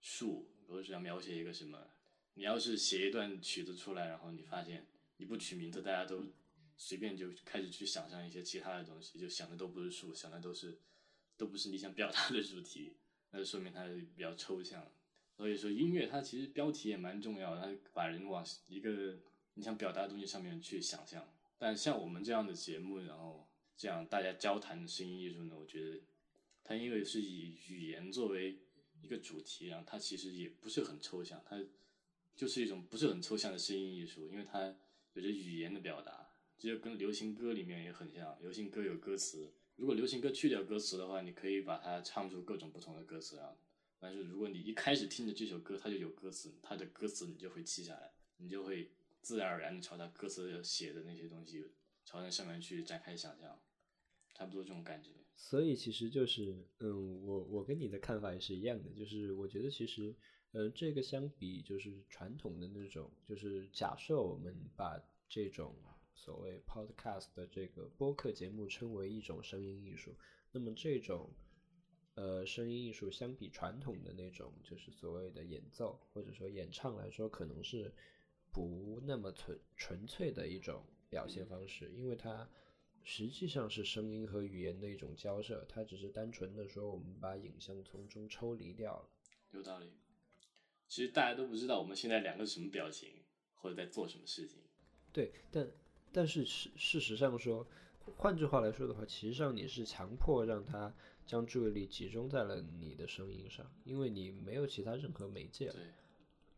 [0.00, 1.90] 树，或者是要描写一个什么，
[2.32, 4.86] 你要是写一段曲子出来，然后你发现
[5.18, 6.24] 你不取名字，大家都
[6.78, 10.78] 随便就开始去想象一些其他的东西，就想的都不是树，想的都是
[11.40, 12.92] 都不是你想表达的主题，
[13.30, 14.86] 那就说明它比较抽象。
[15.38, 19.18] 所以说音乐它其实标题也蛮重要，它把人往一个
[19.54, 21.26] 你想表达的东西上面去想象。
[21.56, 26.02] 但像我们这样的节目，然后这样大家交谈的声音艺术呢，我觉得
[26.62, 28.58] 它因为是以语言作为
[29.00, 31.58] 一个主题，然后它其实也不是很抽象，它
[32.36, 34.76] 就是一种不是很抽象的声音艺术，因为它
[35.14, 38.38] 有着语言的表达，就跟流行歌里面也很像。
[38.42, 43.56] 流行歌有歌词，如果流行歌去掉歌词的话，你可以把它唱出各种不同的歌词啊。
[43.98, 48.90] 但是如果你一开始听着这首歌，它就有歌词，它的歌词你就会记下来，你就会
[49.22, 51.64] 自然而然的朝它歌词写的那些东西，
[52.04, 53.58] 朝那上面去展开想象，
[54.34, 55.12] 差不多这种感觉。
[55.34, 60.14] 所以其实就是，嗯，我我跟你的看法也是一样的，就是我觉得其实，
[60.52, 65.74] 呃，这个相比就是传统的那种，就是假设我们把这种
[66.14, 70.16] 所谓 podcast 的这个播客节目称为一种声音艺术，
[70.52, 71.30] 那么这种
[72.14, 77.92] 呃声音艺术相比传统的那种就是所谓的演奏或者说演唱来说，可能是
[78.52, 82.48] 不那么纯纯粹的一种表现方式，因为它
[83.02, 89.08] 实际上是声音和语言的一种交涉，它只是单纯的说我们把影像从中抽离掉了。
[89.52, 89.92] 有道理。
[90.86, 93.22] 其实大家都不知道我们现在两个是什么表情，
[93.54, 94.60] 或者在做什么事情。
[95.12, 95.70] 对，但
[96.12, 97.66] 但是事事实上说，
[98.16, 100.92] 换句话来说的话，其实上你是强迫让他
[101.26, 105.74] 将注意力集中在了你的声音上，因为你没有其他任何媒介了。
[105.74, 105.82] 对，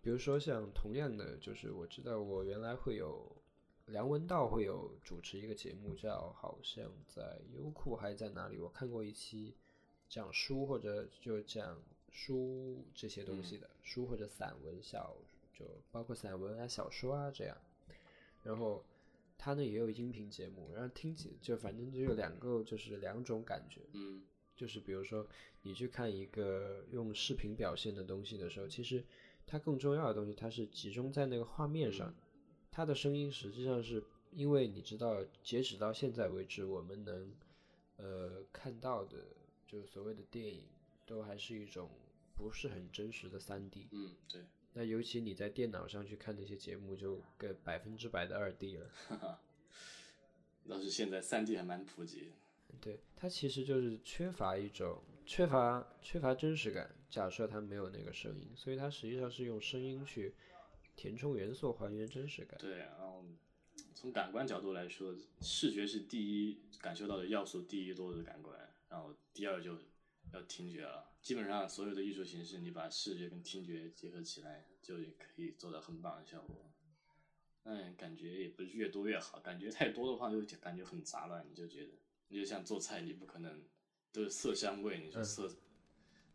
[0.01, 3.31] 比如说像同样的，就是我知道我原来会有
[3.87, 9.55] 梁文道会有主持一个节目叫好像在优酷还是在哪里，我看过一期
[10.09, 11.79] 讲书或者就讲
[12.11, 15.15] 书这些东西的、书或者散文小
[15.53, 17.57] 就包括散文啊小说啊这样，
[18.43, 18.83] 然后
[19.45, 24.23] 他呢也有音频节目，然后听起就反正就有两个就是两种感觉，嗯，
[24.55, 25.27] 就是比如说
[25.63, 29.05] 你去看一个用视频表现的东西的时候，其实
[29.45, 32.15] 它更重要的东西，它是集中在那个画面上。
[32.71, 37.35] 它的声音实际上是因为你知道，截止到现在为止，我们能
[37.97, 39.27] 呃看到的，
[39.67, 40.63] 就所谓的电影，
[41.05, 41.91] 都还是一种
[42.37, 43.89] 不是很真实的三 D。
[43.91, 44.43] 嗯，对，
[44.75, 49.41] 那尤其你在电脑上去看那些节目，就个百分之百的二 D 了。
[50.69, 52.31] 倒是现在三 D 还蛮普及。
[52.81, 56.91] 对，它其实就是缺乏一种缺乏缺乏真实感。
[57.11, 60.35] 假设它没有那个声音，所以它实际上是用声音去
[60.97, 62.59] 填充元素，还原真实感。
[62.59, 63.23] 对，然后
[63.95, 68.59] 从感官角度来说，视觉是第一感受到的要素第一多的感官，
[68.89, 69.77] 然后第二就
[70.33, 71.13] 要听觉了。
[71.21, 76.71] 基本上所有的艺术形式，你把视觉跟听觉结合起来，就可以做到很棒的效果。
[77.63, 81.93] 但感觉也不是越多越好，感觉太多的话就感觉很杂乱，你就觉得
[82.29, 83.63] 你就像做菜，你不可能
[84.13, 85.49] 都是色香味，你说色、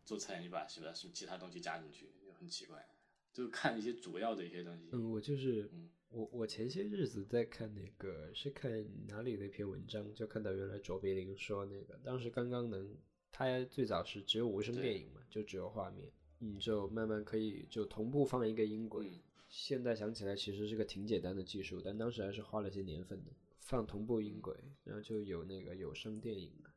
[0.05, 2.87] 做菜你把什么什么其他东西加进去，就很奇怪。
[3.33, 4.87] 就看一些主要的一些东西。
[4.93, 8.71] 嗯，我就是嗯我我前些日子在看那个是看
[9.05, 12.97] 哪里的一篇文章，就看到原来卓别林说那个当时刚刚能，
[13.37, 19.07] 他最早是只有无声电影嘛，就只有画面，嗯，就慢慢可以就同步放一个音轨。
[19.07, 19.19] 嗯
[19.49, 26.69] 现在想起来其实是个挺简单的技术，但当时还是花了些年份的，放同步音轨，然后就有那个有声电影嘛，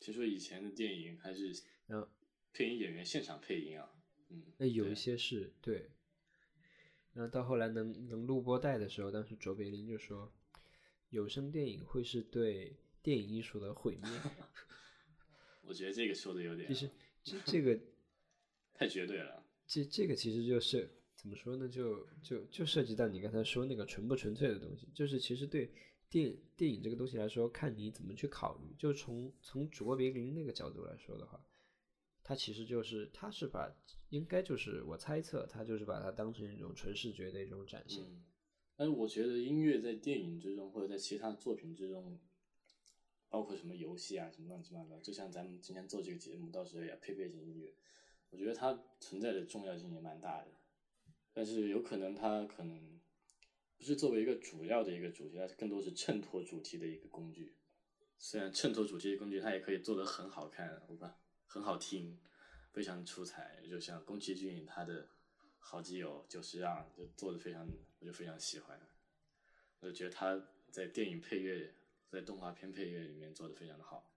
[0.00, 1.52] 其实以前的电影还是
[1.86, 2.08] 然后
[2.54, 3.90] 配音演员现场配音啊，
[4.30, 5.90] 嗯，那有一些是对，
[7.12, 10.32] 然后到后来能能录播带的时候，当时卓别林就说，
[11.10, 14.10] 有声电影会是对电影艺术的毁灭。
[15.66, 16.90] 我觉得这个说的有点其实
[17.22, 17.78] 这这个
[18.74, 19.44] 太绝对了。
[19.66, 21.68] 这这个其实就是怎么说呢？
[21.68, 25.70] 就就就涉及到你刚才说那个纯不纯粹的东西，就是其实对
[26.10, 28.74] 电电影这个东西来说，看你怎么去考虑。
[28.78, 31.42] 就从从卓别林那个角度来说的话，
[32.22, 33.74] 他其实就是他是把
[34.10, 38.04] 应该就是我猜测他就是把它当成一种纯视觉的一种展现。
[38.04, 38.22] 嗯，
[38.76, 42.20] 但是我觉得音乐在电影之中或者在其他作品之中，
[43.28, 47.72] 包括什么游戏啊什么乱七八糟，就像咱们今天做这个节目，到时候也要配背景音乐。
[48.30, 50.48] 我觉得它存在的重要性也蛮大的，
[51.32, 53.00] 但是有可能它可能
[53.76, 57.54] 不是作为一个主要的一个主题，它更多是衬托主题的一个工具。
[58.18, 62.18] 虽然衬托主题的工具，它也可以做得很好看，我吧，很好听，
[62.72, 63.62] 非常出彩。
[63.68, 65.08] 就像宫崎骏他的
[65.58, 68.80] 好基友久石让就做的非常，我就非常喜欢。
[69.80, 71.74] 我就觉得他在电影配乐、
[72.14, 74.10] 在动画片配乐里面做的非常的好。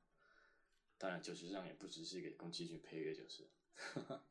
[0.98, 3.48] 当然，久石让也不只是给宫崎骏配乐，就是。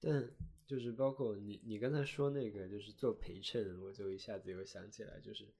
[0.00, 0.30] 但
[0.66, 5.52] 就是包括你，你刚才说那个就是做陪衬，我就一下子又想起来，就是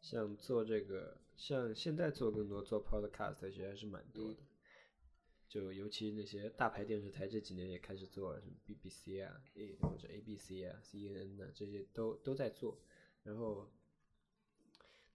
[0.00, 4.40] 像做这个，像现在做更多做 podcast 其实还是蛮多的。
[5.48, 12.80] 就尤其那些大牌电视台这几年也开始做了，什么 BBC 啊，A 或者 ABC 啊，CNN 啊这些都都在做。
[13.22, 13.70] 然后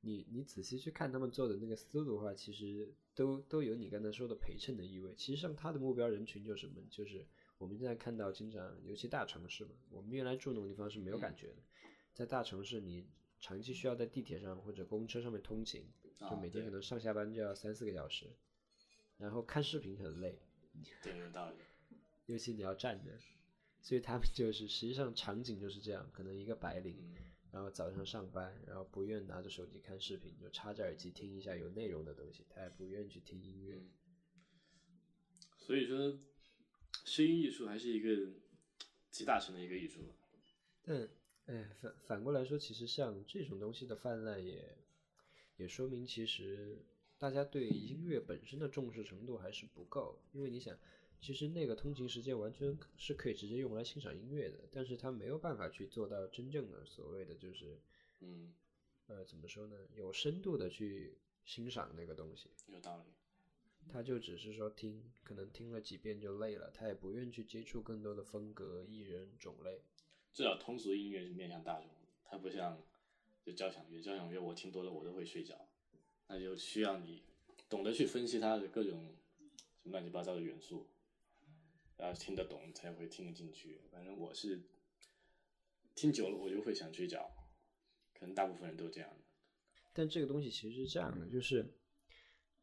[0.01, 5.13] 你你仔细去看他们做的那个思路的话，其实都都有你刚才说的陪衬的意味。
[5.15, 6.81] 其实上他的目标人群就是什么？
[6.89, 7.25] 就是
[7.57, 11.55] 我们现在看到经常，尤其大城市嘛，我们原来住那种地方是没有感觉的，
[12.13, 13.05] 在大城市你
[13.39, 15.83] 长期需要在地铁上或者公车上面通勤，
[16.19, 18.27] 就每天可能上下班就要三四个小时。
[19.17, 20.38] 然后看视频很累，
[21.01, 21.55] 对，有道理。
[22.27, 23.12] 尤其你要站着，
[23.81, 26.95] 所以他们就是实际上场景就是这样，可能一个白领，
[27.51, 33.83] 然后早上上班，然后不愿拿着手机看视频，就插着耳机听一下有内容的东西，他也不愿意去听音乐。
[35.57, 36.17] 所以说，
[37.05, 38.33] 声音艺术还是一个
[39.10, 40.13] 集大成的一个艺术。
[40.83, 41.10] 但，
[41.45, 44.77] 哎，反反过来说，其实像这种东西的泛滥，也
[45.57, 46.86] 也说明其实。
[47.19, 50.77] 大家对音乐本身的重视程度还是不够，因为你想，
[51.19, 57.80] 其实那个通勤时间完全是可以直接用来欣赏音乐的，但是他没有办法去做到真正的所谓的就是，
[58.21, 58.53] 嗯，
[59.08, 59.75] 呃，怎么说呢？
[59.95, 62.49] 有深度的去欣赏那个东西。
[62.67, 63.03] 有道理。
[63.89, 69.82] 他就只是说听，可能听了几遍就累了，他也不愿去接触更多的风格、艺人、种类。
[70.34, 71.89] 至少通俗音乐是面向大众，
[72.25, 72.82] 它不像
[73.43, 75.69] 就交响乐，交响乐我听多了我都会睡着。
[76.27, 77.23] 那就需要你
[77.69, 78.91] 懂得去分析它的各种
[79.82, 80.86] 什么乱七八糟的元素，
[81.97, 83.81] 然后听得懂才会听得进去。
[83.91, 84.62] 反正我是
[85.95, 87.29] 听久了我就会想睡觉，
[88.17, 89.10] 可能大部分人都这样。
[89.93, 91.73] 但这个东西其实是这样的，就是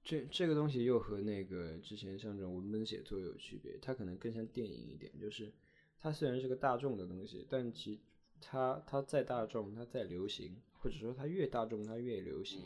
[0.03, 5.53] 这这个东西又和那个之前像这种文本写作有区别，它可能更像电影一点，就是
[5.99, 8.01] 它虽然是个大众的东西，但其
[8.40, 12.62] 它它再大众，它再流行，或者说它越大众它越流行。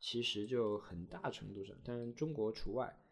[0.00, 3.02] 其实就很大程度上，当然中国除外。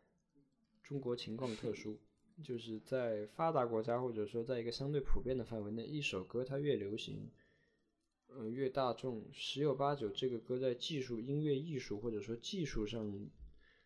[0.85, 1.99] 中国情况特殊，
[2.43, 7.31] 就是在发达国家或者说在一个相对普遍的范围内，一首歌它越流行，
[8.29, 13.31] 嗯，越大众，十有八九这个歌在技术、音乐艺术或者说技术上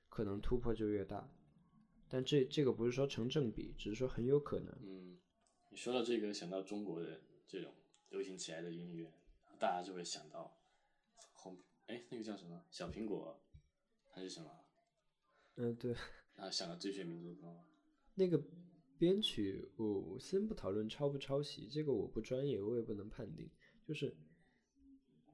[0.08, 1.32] 可能突破就越大。
[2.08, 4.76] 但这这个不是说成正比，只是说很有可能。
[4.82, 5.20] 嗯，
[5.68, 7.72] 你说到这个，想到中国的这种
[8.08, 9.12] 流行起来的音乐，
[9.60, 10.60] 大家就会想到
[11.32, 11.62] 红。
[11.86, 13.40] 哎，那个叫什么小苹果，
[14.08, 14.50] 还是什么？
[15.54, 15.94] 嗯，对。
[16.34, 17.64] 啊，想到最炫民族风。
[18.14, 18.42] 那个
[18.99, 23.51] 编曲，我先不讨论抄不抄袭，这个我不专业，我也不能判定。
[23.87, 24.16] 就是，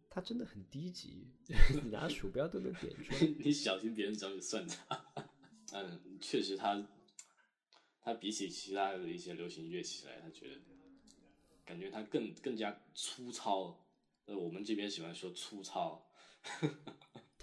[0.09, 1.27] 它真的很低级，
[1.83, 3.21] 你拿鼠标都能点出来。
[3.45, 4.79] 你小心别人找你算账。
[5.73, 6.89] 嗯，确实，他
[8.01, 10.61] 他比起其他的一些流行乐起来，他觉得
[11.65, 13.85] 感觉他更更加粗糙。
[14.27, 16.09] 呃，我们这边喜欢说粗糙。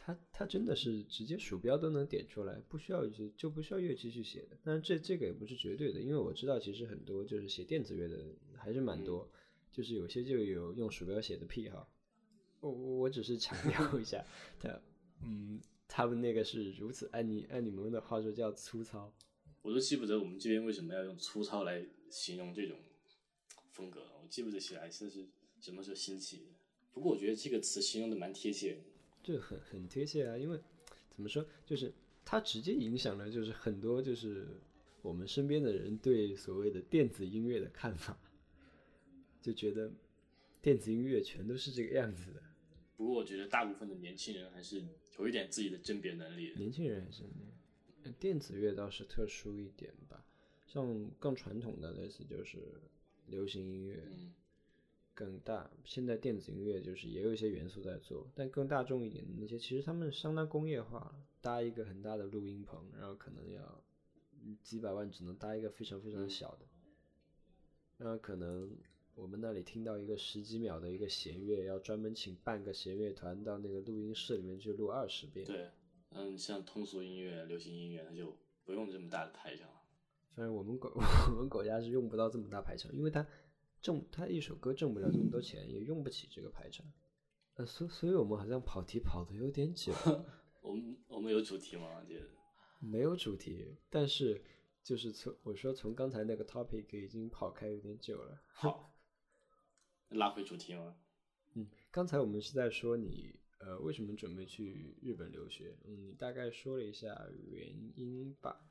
[0.05, 4.57] 他他真的是直接鼠标都能点出来，不需要就就不需要乐器去写的。
[4.61, 8.21] 但是这这个也不是绝对的，因为我知道其实很多就是写电子乐的
[8.57, 9.31] 还是蛮多，
[9.71, 11.89] 就是有些就有用鼠标写的癖好。
[12.59, 14.21] 我我只是强 调一下，
[14.59, 14.81] 他
[15.21, 19.09] 嗯，他们那个是如此按你按你们的话说叫粗糙。
[19.61, 22.77] 我都记不得我们这边为什么要用粗糙来形容这种
[23.71, 25.29] 风格，我记不得起来这是
[25.61, 26.43] 什么时候兴起的。
[26.91, 28.83] 不过我觉得这个词形容的蛮贴切。
[29.23, 30.59] 这很很贴切啊，因为
[31.09, 31.93] 怎么说，就是
[32.25, 34.47] 它直接影响了就是很多就是
[35.01, 38.19] 我们身边的人对所谓的电子音乐的看法，
[39.41, 39.91] 就觉得
[40.61, 42.43] 电子音乐全都是这个样子的。
[42.97, 44.83] 不过我觉得大部分的年轻人还是
[45.17, 46.53] 有一点自己的甄别能力。
[46.55, 47.23] 年轻人还是
[48.19, 50.23] 电子乐倒是特殊一点吧，
[50.67, 52.59] 像更传统的类似就是
[53.27, 54.03] 流行音乐。
[55.13, 63.83] 更大，现在电子音乐就是也有一些元素在做，但更大众一点的那些，其实他们相当工业化了，搭一个很大的录音棚，然后可能要
[64.61, 66.65] 几百万只能搭一个非常非常小的，
[67.97, 68.75] 然后可能
[69.15, 75.45] 我们那里听到一个十几秒的一个弦乐，要专门请半个弦乐团到那个录音室里面去录二十遍。
[75.45, 75.69] 对，
[76.11, 78.35] 嗯，像通俗音乐、流行音乐，它就
[78.65, 79.69] 不用这么大的排场。
[80.35, 80.91] 反正我们国
[81.29, 83.23] 我们国家是用不到这么大排场，因为他
[83.83, 86.91] 挣他一首歌挣不了这么多钱，也用不起这个排场。
[87.55, 89.93] 呃，所所以我们好像跑题跑的有点久，
[90.61, 91.99] 我们我们有主题吗？
[92.01, 92.25] 我觉得
[92.79, 94.41] 没有主题，但是
[94.81, 98.41] 就是从我说从刚才那个 topic 已经跑开有点久了。
[98.47, 98.95] 好，
[100.09, 100.95] 拉回主题吗？
[101.55, 105.77] 嗯，刚才我们是在说你呃为什么准备去日本留学？
[105.85, 108.65] 嗯，你大概说了一下原因吧。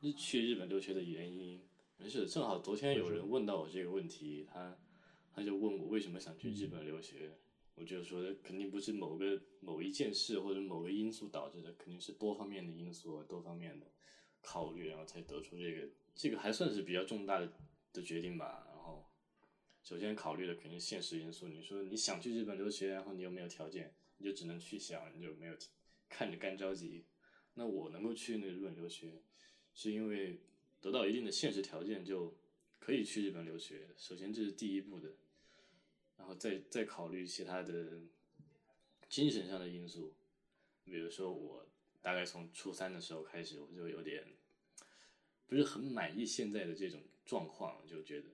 [0.00, 1.67] 日去日本留学的原因，
[2.00, 4.78] 没事，正好昨天有人问到我这个问题，他
[5.32, 7.36] 他就问我为什么想去日本留学，
[7.74, 13.86] 我就说肯定不是某个某一件事或者某个因素导致的，肯定是多方面的因素，多方面的
[14.40, 17.52] 考虑，然后才得出这个这个还算是比较重大的
[17.92, 18.64] 的决定吧。
[18.68, 19.04] 然后
[19.82, 25.54] 首先考虑的肯定现实因素，你说你想去日本留学，然后你又没有条件，你就只能去想，你就没有
[26.08, 27.06] 看着干着急。
[27.54, 29.20] 那我能够去那日本留学。
[29.74, 30.40] 是因为
[30.80, 32.36] 得到一定的现实条件就
[32.78, 35.12] 可以去日本留学，首先这是第一步的，
[36.16, 38.00] 然后再再考虑其他的
[39.08, 40.14] 精神上的因素，
[40.84, 41.66] 比如说我
[42.00, 44.24] 大概从初三的时候开始，我就有点
[45.46, 48.28] 不是很满意现在的这种状况，就觉得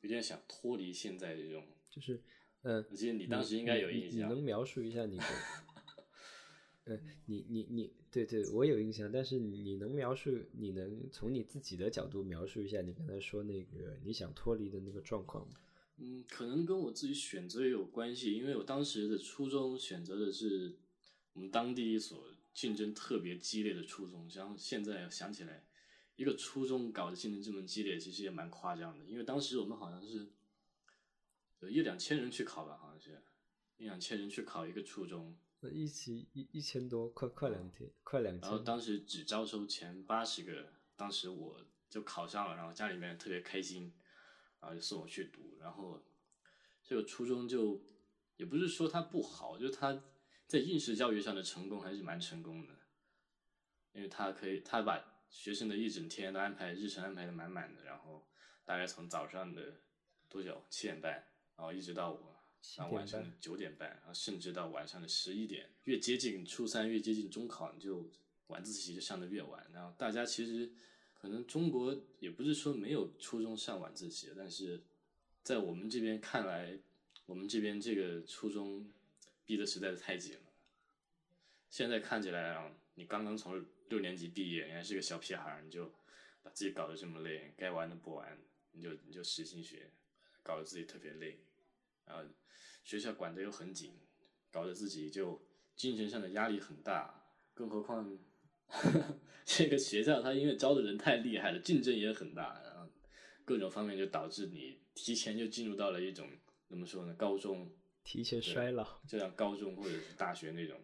[0.00, 2.20] 有点想脱离现在这种，就是
[2.62, 5.18] 嗯，我记得你当时应该有印象，你能描述一下你
[6.84, 6.94] 的？
[6.94, 15.54] 呃，你你你，对对，我有印象，但是你能描述，你能从你自己的角度描述一下你刚才说那个你想脱离的那个状况吗？
[15.96, 20.74] 嗯，可能跟我自己选择也有关系，因为我当时的初中选择的是
[21.32, 25.64] 我们当地一所竞争特别激烈的初中，像现在想起来，
[26.16, 30.26] 一个初中搞得竞争这么激烈，其实也蛮夸张的，因为当时我们好像是
[31.60, 33.22] 有一两千人去考吧，好像是
[33.78, 35.34] 一两千人去考一个初中。
[35.70, 38.42] 一期一一千多，快快两天，快两千。
[38.42, 43.92] 然后当时只招收前八十个，当时我就考上了，然后家里面特别开心，
[44.60, 45.58] 然后就送我去读。
[45.60, 46.02] 然后
[46.82, 47.80] 这个初中就
[48.36, 50.04] 也不是说它不好，就是他
[50.46, 52.74] 在应试教育上的成功还是蛮成功的，
[53.92, 58.26] 因为他可以他把学生的一整天都安排日程安排的满满的，然后
[58.64, 59.80] 大概从早上的
[60.28, 61.12] 多久七点半，
[61.56, 62.33] 然后一直到我。
[62.76, 68.10] 到晚上九点半，然后甚至到晚上的十一点，越接近初三，越接近中考，你就
[68.48, 69.66] 晚自习就上的越晚。
[69.72, 70.72] 然后大家其实
[71.14, 74.82] 可能中国也不是说没有初中上晚自习，但是
[75.42, 76.78] 在我们这边看来，
[77.26, 78.90] 我们这边这个初中
[79.44, 80.40] 逼的实在是太紧了。
[81.70, 85.92] 现在看起来啊，你刚刚从六年级毕业，你还是个小屁孩，你就
[86.42, 88.38] 把自己搞得这么累，该玩的不玩，
[88.72, 89.90] 你就你就使劲学，
[90.42, 91.38] 搞得自己特别累，
[92.06, 92.22] 然后。
[92.86, 93.94] 学校管得又很紧，
[94.50, 95.40] 搞得自己就
[95.74, 97.24] 精神上的压力很大。
[97.54, 98.18] 更何况
[99.46, 102.86] 这个学校，它因为招的人太厉害了，竞争也很大，然后
[103.42, 106.28] 各种方面就导致你提前就进入到了一种
[106.68, 107.14] 怎么说呢？
[107.14, 110.78] 高中提前衰老，就像高中或者是大学那种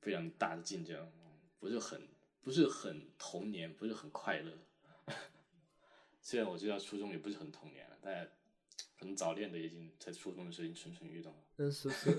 [0.00, 1.10] 非常大的竞争，
[1.58, 2.06] 不是很
[2.40, 4.52] 不是很童年，不是很快乐。
[6.22, 8.30] 虽然我知道初中也不是很童年了，但。
[8.98, 11.38] 可能早恋的已经在初中的时候已经蠢蠢欲动了。
[11.58, 12.12] 嗯，所所，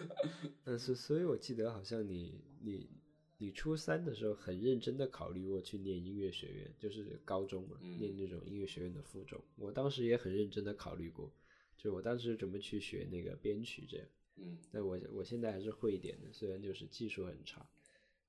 [0.63, 2.89] 嗯，所所以，我记得好像你你
[3.37, 9.41] 你初三的时候很认真的考虑过去念音乐学院，就是高中嘛，念那种音乐学院的附中。
[9.57, 11.29] 我当时也很认真的考虑过，
[11.77, 14.07] 就我当时准备去学那个编曲这样。
[14.37, 17.69] 嗯，那我我现在还是会一点的，虽然就是技术很差。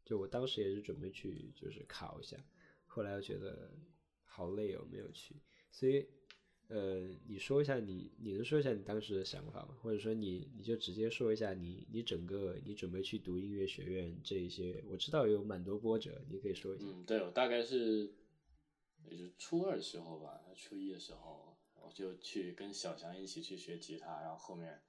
[0.04, 2.36] 就我当时也是准备去就是考一下，
[2.86, 3.70] 后来又觉得
[4.24, 5.36] 好累哦，没有去，
[5.70, 6.04] 所以。
[6.70, 9.76] 呃，你说一下你，你能说一下你当时的想法吗？
[9.82, 16.84] 或者说你，你就直接说一下你，你整个你准备去读音乐学院这一些，我知道有蛮多波折，你可以说一下。
[16.86, 18.12] 嗯，对，我大概是
[19.04, 24.80] 也就初二的时候吧，初一的时候我就去跟小强一起去学吉他，然后后面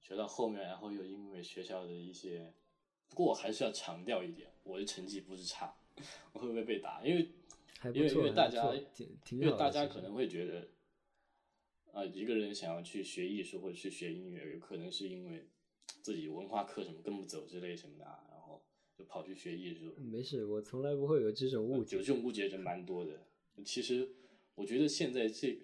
[0.00, 2.54] 学到后面，然后又因为学校的一些，
[3.10, 5.76] 不过我还是要强调一点，我的成绩不是差，
[6.32, 7.04] 我会不会被打？
[7.04, 7.28] 因为
[7.92, 8.74] 因为因为大家
[9.28, 10.66] 因为大家可能会觉得。
[11.96, 15.48] 啊，一个人想要去学艺术或者去学音乐，有可能是因为
[16.02, 18.62] 自己文化课什么跟不走之类什么的，然后
[18.94, 19.94] 就跑去学艺术。
[19.96, 21.96] 没事，我从来不会有这种误解。
[21.96, 23.26] 有这种误解人蛮多的。
[23.64, 24.06] 其实
[24.54, 25.58] 我觉得现在这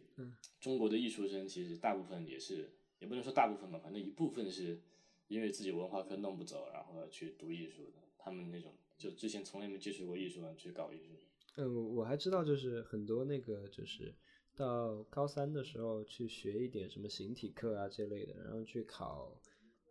[0.59, 4.81] 中国的艺术生，其实大部分也是，也不能说大部分吧，反正一部分是
[5.29, 7.99] 因为自己文化课弄不走，然后去读艺术的。
[8.17, 11.13] 他们那种就之前从来没接触过艺术去搞艺术。
[11.59, 14.15] 嗯，我还知道，就是很多那个就是。
[14.57, 19.41] 到高三的时候去学一点什么形体课啊这类的，然后去考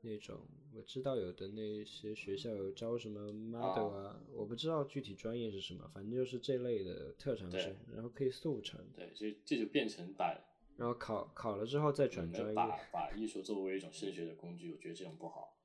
[0.01, 0.39] 那种，
[0.73, 8.79] 我知道有的那些学校有招什么 model 啊，我不知道具体专业是什么，反正就是这类的特长生，然后可以速成。
[8.95, 10.39] 对，这这就变成把，
[10.77, 12.53] 然后考考了之后再转专业。
[12.53, 15.57] 把把艺术作为一种升学的工具，我觉得这种不好，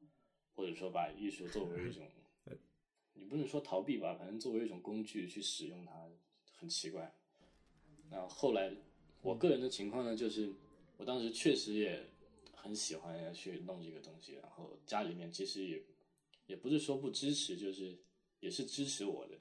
[0.55, 2.03] 或者说把艺术作为一种，
[3.15, 6.09] 你不能说逃避吧，反正作为一种工具去使用它，
[6.59, 7.15] 很奇怪。
[8.11, 8.73] 然后后来，
[9.27, 10.55] 我个人的情况呢，就是
[10.97, 12.01] 我当时确实也
[12.55, 15.83] 很喜欢去弄这个东西，然后家里面其实也
[16.47, 17.99] 也不是说不支持，就是
[18.39, 19.37] 也是支持我的。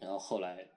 [0.00, 0.68] 然后后来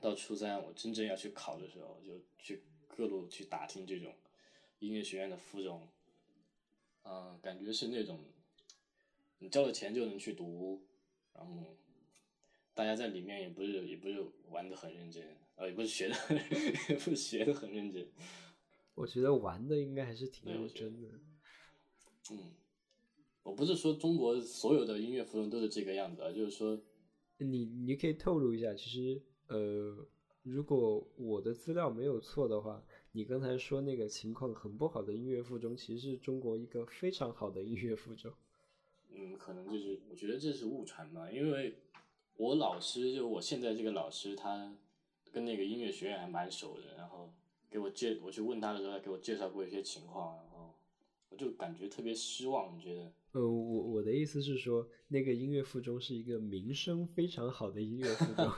[0.00, 4.14] 到初三，我真正要去考的时候，就去各路去打听这种
[4.78, 5.88] 音乐学院的附中，
[7.02, 8.20] 嗯，感觉是那种
[9.40, 10.86] 你交了钱就能去读，
[11.34, 11.76] 然后
[12.74, 15.36] 大家在里面也不是也不是玩的很认真。
[15.56, 16.14] 呃，也不是学的，
[16.88, 18.06] 也不是学的很认真。
[18.94, 21.08] 我觉得玩的应该还是挺认真的。
[22.30, 22.52] 嗯，
[23.42, 26.80] 我不是说中国所有的音乐附中都是这个样子啊，就是说，
[27.38, 30.06] 你你可以透露一下，其实呃，
[30.42, 38.32] 如果我的资料没有错的话，你刚才说那个情况很不好的音乐附中，其实是中国一个非常好的音乐附中。
[39.10, 41.78] 嗯，可能就是我觉得这是误传吧，因为
[42.36, 44.76] 我老师就我现在这个老师他。
[45.34, 47.34] 跟那个音乐学院还蛮熟的，然后
[47.68, 50.78] 给我介，我去问他的时候，他给我介绍过一些情况，然后
[51.28, 53.12] 我就感觉特别失望，觉得。
[53.32, 58.46] 呃，我我的意思是说，那个音乐附中是一个名声非常好的音乐附中。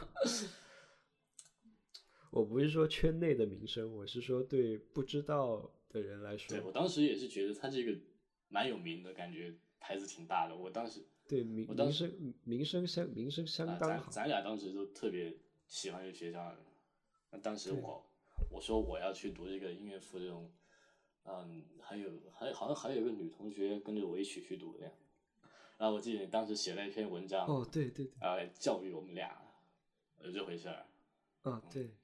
[2.30, 6.54] 我不是说圈内的名声，我是说对不知道的人来说。
[6.54, 7.98] 对我当时也是觉得他这个
[8.48, 10.54] 蛮有名的，感觉牌子挺大的。
[10.54, 14.12] 我当时对名名声名声相名声相当好。
[14.12, 15.34] 咱俩当时都特别。
[15.68, 16.54] 喜欢这个学校，
[17.30, 18.04] 那当时我
[18.50, 20.50] 我说我要去读这个音乐附中，
[21.24, 24.84] 嗯，还有还好像还有一个女同学跟着我一起去读的，
[25.78, 29.42] 然后我记得你当时写了一篇文章，哦对对，啊来教育我们俩，
[30.22, 30.86] 有这回事儿，
[31.42, 31.96] 啊对，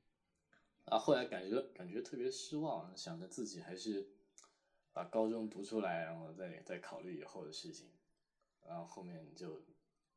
[0.87, 4.09] 啊后来感觉感觉特别失望，想着自己还是
[4.93, 7.89] 把高中读出来，然后再再考虑以后的事情，
[8.67, 9.63] 然后后面就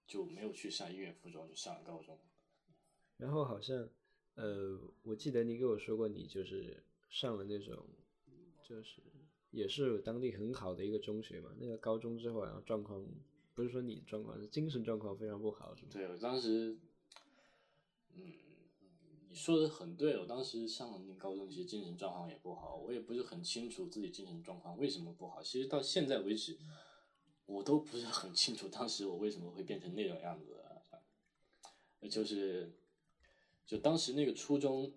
[0.07, 2.17] 就没有去上音乐附中，就上了高中。
[3.17, 3.87] 然后好像，
[4.35, 7.87] 呃，我记得你给我说过，你就是上了那种，
[8.61, 9.01] 就是
[9.51, 11.49] 也是当地很好的一个中学嘛。
[11.57, 13.07] 那个高中之后，然后状况
[13.53, 15.89] 不是说你状况，是精神状况非常不好，是吗？
[15.93, 16.77] 对我当时，
[18.15, 18.33] 嗯，
[19.29, 20.19] 你说的很对。
[20.19, 22.75] 我当时上了那高中，其实精神状况也不好。
[22.75, 25.41] 我也不是很清楚自己精神状况为什么不好。
[25.41, 26.57] 其实到现在为止，
[27.45, 30.53] 我都不是很清楚当时我为什么会变成那种样子。
[32.09, 32.73] 就是。
[33.65, 34.93] 就当时那个初中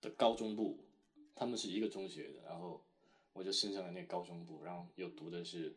[0.00, 0.86] 的高中部，
[1.34, 2.84] 他们是一个中学的，然后
[3.32, 5.76] 我就升上了那个高中部，然后又读的是，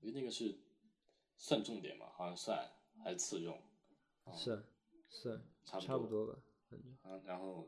[0.00, 0.58] 因为那个是
[1.38, 2.70] 算重点嘛，好像算
[3.02, 3.62] 还是次重，
[4.36, 4.62] 是
[5.08, 6.38] 是差不多吧，
[6.70, 7.66] 嗯，然后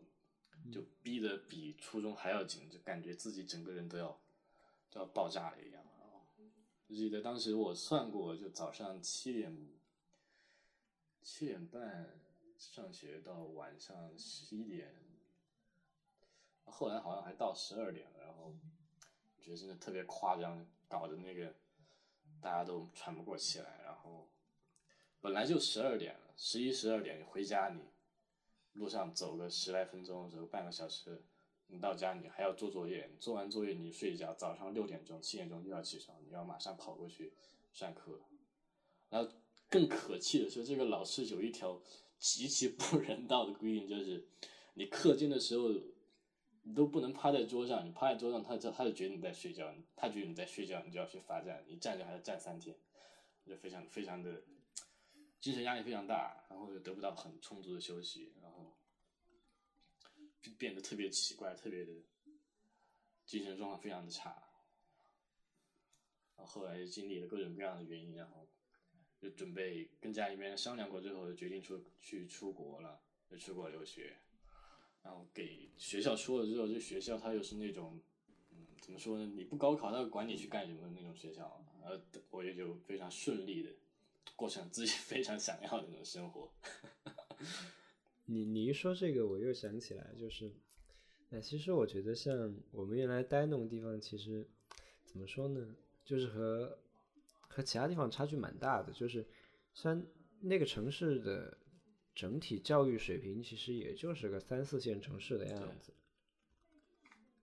[0.70, 4.20] 就逼得比初中还要紧，就感觉自己整个人都要
[4.90, 5.82] 都要爆炸了一样。
[6.86, 9.68] 我记得当时我算过，就早上七点
[11.22, 12.20] 七点半。
[12.60, 14.94] 上学到晚上十一点，
[16.64, 18.54] 后来好像还到十二点了，然后
[19.36, 21.54] 我觉得真的特别夸张，搞得那个
[22.38, 23.80] 大家都喘不过气来。
[23.82, 24.28] 然后
[25.22, 27.80] 本来就十二点了，十一十二点你回家，你
[28.74, 31.24] 路上走个十来分钟，走半个小时，
[31.68, 37.32] 你到家你还要做作业，做完作业你睡一觉，早上六点钟七点钟又要起床，你要马上跑过去
[37.72, 38.20] 上课。
[39.08, 39.32] 然后
[39.70, 41.80] 更可气的是，这个老师有一条。
[42.20, 44.28] 极其不人道的规定就是，
[44.74, 45.70] 你课间的时候，
[46.62, 47.84] 你都不能趴在桌上。
[47.86, 51.64] 你趴在桌上，他他他就觉得你在睡觉，他觉得你在睡觉，你就要去罚站。
[51.66, 52.76] 你站着还要站三天，
[53.46, 54.42] 就非常非常的
[55.40, 58.76] 精神压力非常大，然后又得不到很充足的休息，然后
[60.42, 61.92] 就变得特别奇怪，特别的
[63.24, 64.30] 精神状况非常的差。
[66.36, 68.46] 然后后来经历了各种各样的原因，然后。
[69.20, 72.98] 就准备跟家里面商量过之后，就决定出去出国了，
[73.30, 74.16] 就出国留学。
[75.02, 78.00] 然后给学校说了之后，这学校它又是那种，
[78.52, 79.26] 嗯，怎么说呢？
[79.26, 81.62] 你不高考，他管你去干什么那种学校。
[81.84, 82.00] 呃，
[82.30, 83.70] 我也就非常顺利的
[84.36, 86.50] 过上自己非常想要的那种生活。
[88.24, 90.52] 你你一说这个，我又想起来，就是，
[91.28, 94.48] 那其实我觉得像我们原来待那种地方，其实
[95.04, 95.76] 怎么说呢？
[96.06, 96.78] 就是和。
[97.52, 99.26] 和其他地方差距蛮大的，就是
[99.74, 100.06] 虽然
[100.40, 101.58] 那个城市的
[102.14, 105.92] 整体教育水平其实也就是个三四线城市的样子，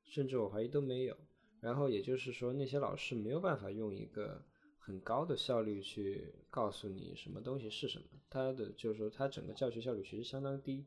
[0.05, 1.15] 甚至我怀疑都没有。
[1.59, 4.45] 然后也就是说，那些老师没有办法用一个
[4.77, 10.85] 很高的效率去告诉你什么东西是什么，他的就是说，他整个教学效率其实相当低。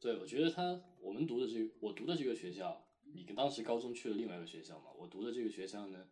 [0.00, 6.08] 对，我觉得他我们读的这个，我读的这个学校，你跟当时高中去了另外一个学校嘛，我读的这个学校呢，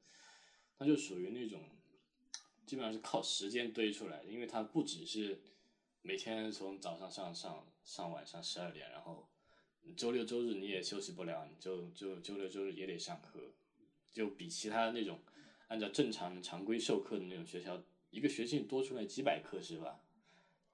[0.78, 1.62] 它就属于那种
[2.66, 5.40] 基本上是靠时间堆出来的，因为它不只是
[6.02, 9.26] 每天从早上上上上晚上十二点，然后
[9.96, 13.40] 周六周日你也休息不了，你就就周六周日也得上课，
[14.12, 15.20] 就比其他那种
[15.68, 20.00] 按照正常常规授课的那种学校，一个学期多出来几百课是吧？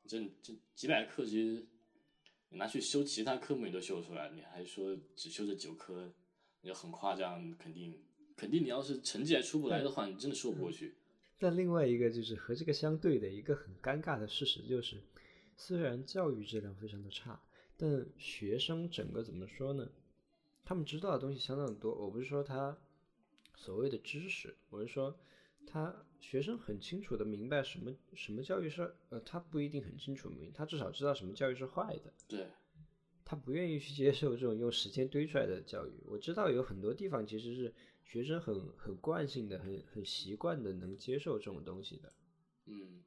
[0.08, 1.66] 这这几百课其实。
[2.54, 6.12] 你拿去修其他科目你都修出来，你还说只修这九科，
[6.60, 7.98] 你就很夸张，肯定
[8.36, 10.94] 肯定你要是成绩还出不来的话，你真的说不过去。
[11.42, 15.02] 但另外一个就是和这个相对的一个很尴尬的事实就是，
[15.56, 17.42] 虽然教育质量非常的差，
[17.76, 19.90] 但学生整个怎么说呢？
[20.64, 21.92] 他们知道的东西相当的多。
[21.92, 22.78] 我不是说他
[23.56, 25.18] 所谓的知识，我是说
[25.66, 28.94] 他学生很清楚的明白什么什么教育是。
[29.10, 32.12] 呃，他不一定很清楚明，他至少知道什么教育是坏的。
[32.28, 32.46] 对，
[33.24, 35.90] 他不愿意去接受这种用时间堆出来的教育。
[36.06, 37.74] 我知道有很多地方其实是
[38.12, 42.12] 学生很很惯性的、很很习惯的能接受这种东西的。
[42.66, 43.02] 嗯，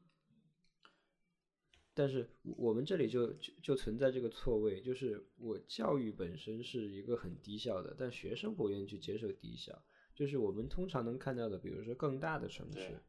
[1.93, 9.79] 但是我们这里就就就存在这个错位，就是我教育本身是一个很低效的，但学生不愿意去接受低效。
[10.15, 12.99] 就是我们通常能看到的，比如说更大的城市。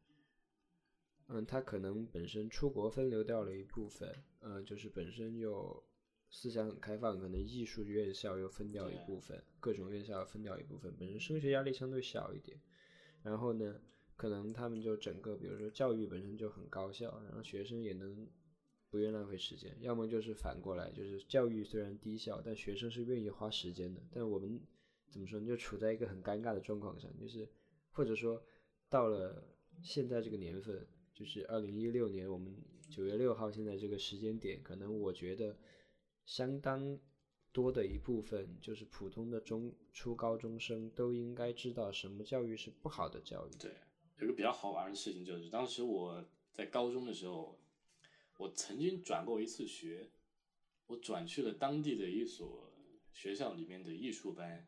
[1.29, 5.83] 嗯，他可能本身出国分流掉了一部分，嗯，就是本身又
[6.29, 12.59] 思想很开放，可能艺术院校又分掉一部分，各种院校分掉一部分，本身升学压力相对小一点。
[13.23, 13.79] 然后呢，
[14.15, 18.27] 可能他们就整个，比如说教育本身就很高效，然后学生也能
[18.89, 19.75] 不愿浪费时间。
[19.81, 24.01] 要么就是反过来，就是教育虽然低效，但学生是愿意花时间的。
[24.11, 24.59] 但我们
[25.09, 27.47] 怎么说呢，就处在一个很尴尬的状况上，就是
[27.91, 28.43] 或者说
[28.89, 29.43] 到了
[29.81, 30.87] 现在这个年份。
[31.13, 32.55] 就是二零一六年，我们
[32.91, 35.57] 九月六号，现在这个时间点，可能我觉得
[36.27, 36.99] 相当
[37.51, 43.51] 多的一部分，就是普通的中初高中生都应该知道什么教育是不好的教育。
[43.57, 43.71] 对，
[44.19, 47.57] 有个比较好玩的事情就是，当时我在高中的时候，
[48.37, 50.11] 我曾经转过一次学，
[50.85, 52.71] 我转去了当地的一所
[53.13, 54.67] 学校里面的艺术班。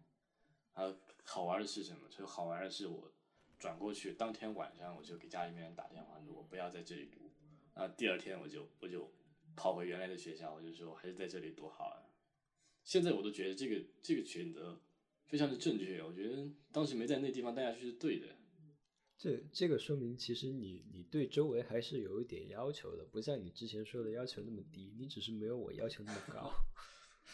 [0.74, 0.95] 啊，
[1.26, 2.07] 好玩的是什么？
[2.10, 3.12] 就好玩的是我。
[3.60, 7.30] 转过去，当天晚上我就给家里面打电话，说我不要在这里读。
[7.74, 9.12] 啊，第二天我就我就
[9.60, 12.16] 跑回原来的学校，我就说还是在这里读好了。
[12.86, 14.82] 现在我都觉得这个这个选择
[15.26, 18.28] 非常的正确，我觉得当时没在那地方待下去是对的。
[19.18, 26.53] 这这个说明其实你你对周围还是有一点要求的，不像你之前说的要求那么低，你只是没有我要求那么高。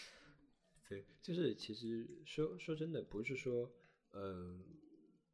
[0.90, 3.72] 对，就是其实说说真的，不是说
[4.14, 4.64] 嗯。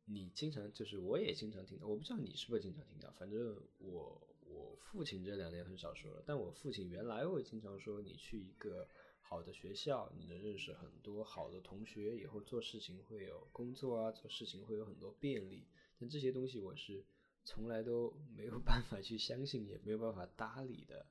[0.06, 8.88] 你经常就是，我也经常听到，我不知道你是不是经常听到，反正我我父亲这两年很少说了，但我父亲原来会经常说，你去一个
[9.22, 15.68] 好的学校，你能认识很多好的同学，以后做事情会有工作啊，做事情会有很多便利，
[16.00, 17.04] 但这些东西我是
[17.44, 21.06] 从来都没有 办法去相信，也没有办法搭理的。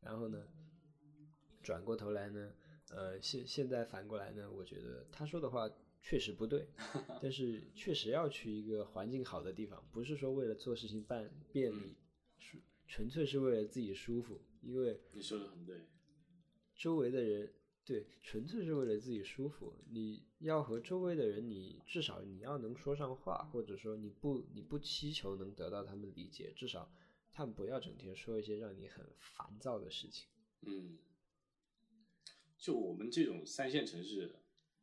[0.00, 0.48] 然后呢，
[1.62, 2.52] 转过头来呢，
[2.90, 5.70] 呃，现现在反过来呢，我觉得他说的话。
[6.04, 6.66] 确实不对，
[7.22, 11.94] 但是确实要去一个环境好的地方，不是说为了做事情办便利，
[12.42, 14.40] 是纯粹是为了自己舒服。
[14.60, 15.86] 因为你说的很对，
[16.74, 19.74] 周围的人对，纯粹是为了自己舒服。
[19.88, 26.92] 你要和周围的人，你至少你要能说上话，或者说你不你不祈求能得到他们理解，至少
[27.30, 30.28] 他们不要整天说一些让你很烦躁的事情。
[30.62, 30.98] 嗯，
[32.58, 34.34] 就我们这种三线城市，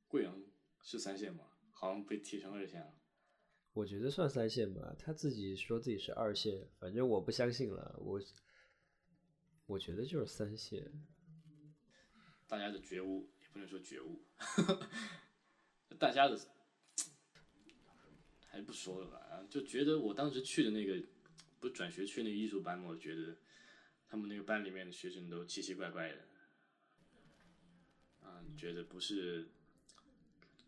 [0.08, 0.42] 贵阳。
[0.82, 1.44] 是三线吗？
[1.72, 2.99] 好像被提成二线了。
[3.74, 7.96] 我觉得算三线吧，他自己说自己是二线，反正我不相信了。
[8.00, 8.20] 我
[9.68, 10.92] 我觉得就是三线。
[12.48, 14.26] 大家的觉悟也不能说觉悟，
[16.00, 16.38] 大家的
[18.48, 19.46] 还不说了吧？
[19.50, 21.02] 就觉得我当时去的那个
[21.60, 23.38] 不转学去那个艺术班嘛，我觉得
[24.08, 26.26] 他们那个班里面的学生都奇奇怪怪的，
[28.22, 29.48] 啊，觉得不是。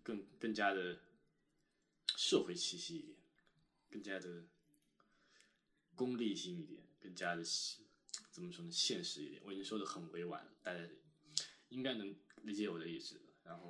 [0.03, 0.97] 更更加的
[2.31, 3.17] 社会气息一点，
[3.89, 4.45] 更加的
[5.95, 7.43] 功利性一点，更加的
[8.31, 8.71] 怎么说呢？
[8.71, 9.41] 现实一点。
[9.43, 10.79] 我已经说的很委婉了，大家
[11.67, 13.19] 应该能理解我的意思。
[13.43, 13.69] 然后，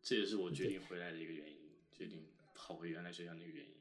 [0.00, 1.58] 这也是我决定回来的一个原因，
[1.92, 2.24] 决定
[2.54, 3.74] 跑回原来学校那个原因。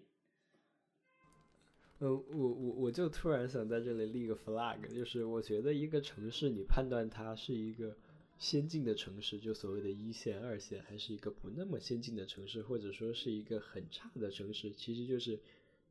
[2.00, 7.98] 呃，我我我就突然想在这里立个 flag，就是我觉得一个城市，你判断它是一个。
[8.44, 15.40] 先进的城市，就所谓的一线、二线，还是一个不那么先进的城市，或者说是一个很差的城市，其实就是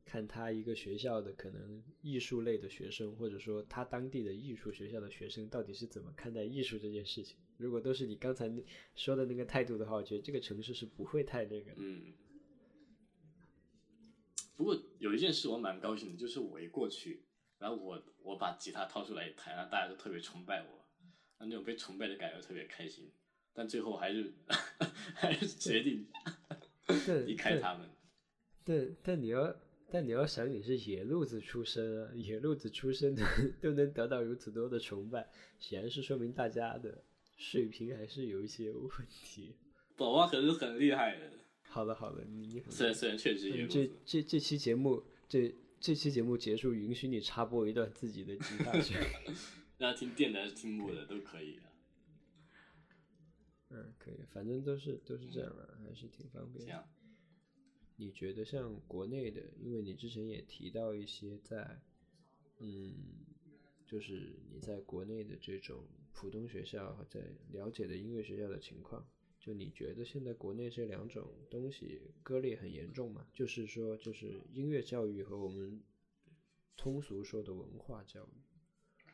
[0.05, 7.35] 看他一个学校的可能艺术类的学生，或者说他当地的艺术学校的学生到底是怎么看待艺术这件事情。
[7.57, 8.47] 如果都是你刚才
[8.95, 11.71] 说的那个态度的话，我觉得这个城市是不会太那个。
[11.77, 12.13] 嗯。
[14.55, 17.23] 不过有一件事我蛮高兴的，就是我一过去，
[17.57, 20.82] 然后我我把吉他掏出来一弹，然后大家都特别崇拜我，
[21.45, 23.09] 那种被崇拜的感觉特别开心。
[23.53, 24.33] 但最后还是
[25.13, 26.07] 还是决定
[27.25, 27.87] 离开他们。
[28.63, 29.55] 但但你要
[29.91, 33.23] 但你要想，你是野路子出身啊，野路子出身的
[33.61, 35.29] 都能得到如此多的崇拜，
[35.59, 37.03] 显然是说明大家的
[37.37, 39.55] 水平还是有一些问题。
[39.95, 41.29] 宝宝可是很厉害的。
[41.61, 48.95] 好的好的，你虽然虽然确实这这这期节目这这期节目结束，允许你插播一段自己的吉他曲，
[49.77, 51.69] 让他听电台还是听我的都可以啊。
[53.69, 56.83] 嗯，可以，反正都是都是这样的，还是挺方便。
[57.95, 61.79] 你觉得像国内的，因为你之前也提到一些在，
[62.59, 62.93] 嗯，
[63.85, 67.21] 就是你在国内的这种普通学校和在
[67.51, 69.07] 了解的音乐学校的情况，
[69.39, 73.27] 就你觉得现在国内这两种东西割裂很严重吗？
[73.33, 75.81] 就是说，就是音乐教育和我们
[76.75, 78.41] 通俗说的文化教育，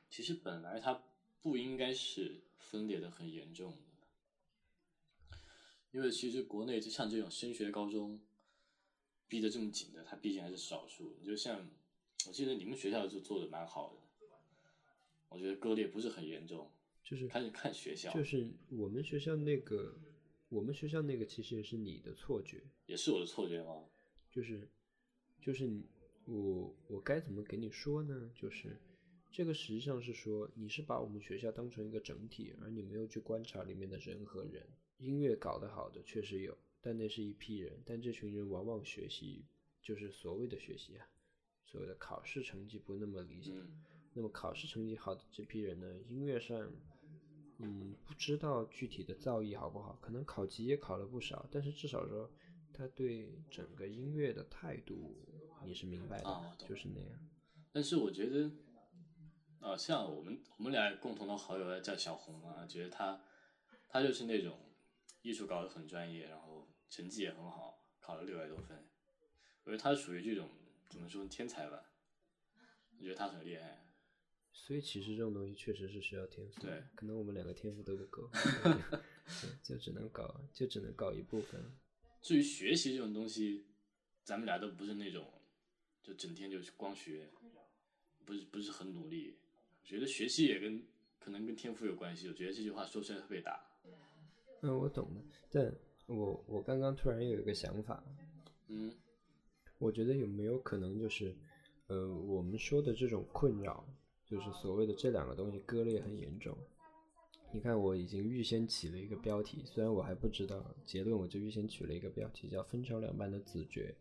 [0.09, 1.03] 其实本来它
[1.41, 5.37] 不应该是分裂的很严重的。
[5.91, 8.19] 因为其实国内就像这种升学高中
[9.27, 11.17] 逼得这么紧的，它毕竟还是少数。
[11.23, 11.67] 就像
[12.27, 14.27] 我记得你们学校就做的蛮好的，
[15.29, 16.71] 我觉得割裂不是很严重。
[17.03, 19.97] 就是看看学校，就是我们学校那个，
[20.49, 23.89] 我们学校那个其实也是你的错觉，也是我的错觉吗？
[24.29, 24.69] 就是
[25.41, 25.87] 就是你
[26.25, 28.31] 我我该怎么给你说呢？
[28.35, 28.79] 就是
[29.31, 34.67] 这个实际上是说你是把我们学校当成一个整体，而你没有去观察里面的人和人。
[34.97, 39.45] 音乐搞得好的确实有，但那是一批人，但这群人往往学习
[39.81, 41.07] 就是所谓的学习啊，
[41.63, 43.55] 所谓的考试成绩不那么理想。
[44.13, 46.69] 那么考试成绩好的这批人呢，音乐上，
[47.59, 52.29] 嗯，不知道具体的造诣好不好，可能考级也考了不少，但是至少说
[52.73, 55.15] 他对整个音乐的态度
[55.63, 57.29] 你是明白的，就是那样。
[57.71, 58.51] 但是我觉得，
[59.61, 63.23] 啊，像我们我们俩共同的好友叫小红啊，觉得他
[63.87, 64.57] 他就是那种。
[65.21, 68.87] 艺术搞得很专业，然后成绩也很好，考了六百多分。
[69.65, 70.49] 我觉得他属于这种
[70.89, 71.91] 怎么说天才吧？
[72.97, 73.85] 我觉得他很厉害。
[74.53, 76.61] 所以其实这种东西确实是需要天赋。
[76.61, 78.31] 对，可能我们两个天赋都不够，
[79.61, 81.77] 就只能搞，就只能搞一部分。
[82.21, 83.67] 至于学习这种东西，
[84.23, 85.29] 咱们俩都不是那种
[86.01, 87.29] 就整天就光学，
[88.25, 89.37] 不是不是很努力。
[89.89, 90.79] 我觉得学习也跟
[91.17, 92.27] 可能跟天赋有关系。
[92.27, 93.59] 我觉得这句话说出来特别大。
[94.61, 95.75] 嗯，我懂的，但
[96.05, 98.03] 我我刚刚突然有一个想法，
[98.67, 98.93] 嗯，
[99.79, 101.35] 我觉得有没有可能就是，
[101.87, 103.83] 呃，我们说的这种困扰，
[104.27, 106.55] 就是所谓的这两个东西割裂很严重。
[107.51, 113.95] 你看，我已经预先起了一个标题，虽然我还不知道结论，我就预先取了一个标题叫“分成两半的子爵”。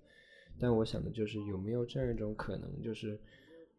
[0.60, 3.18] 但我想的就是有没有这样一种可能，就是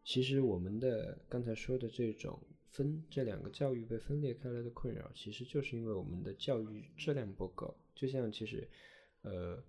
[0.04, 2.40] 其实我们的刚才说的这种。
[2.72, 7.76] 分这两个教育被分裂开来的困扰，其实就是因为我们的教育质量不够。
[7.96, 8.70] 就像其实，
[9.24, 9.62] 呃，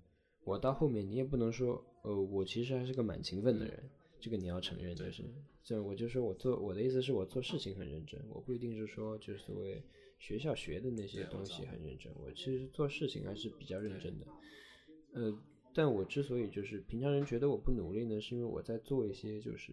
[0.45, 5.25] 我到后面你也不能说，呃，我其实还是个蛮勤奋的人，这个你要承认，就是，
[5.65, 9.83] 这我就说我做我的意思是我做事情很认真，我不一定是说就是所谓
[10.19, 14.27] 学校学的那些东西很认真，我其实做事情还是比较认真的。
[15.15, 19.73] 呃，但我之所以就是平常人觉得我不努力呢，是因为我在做一些就是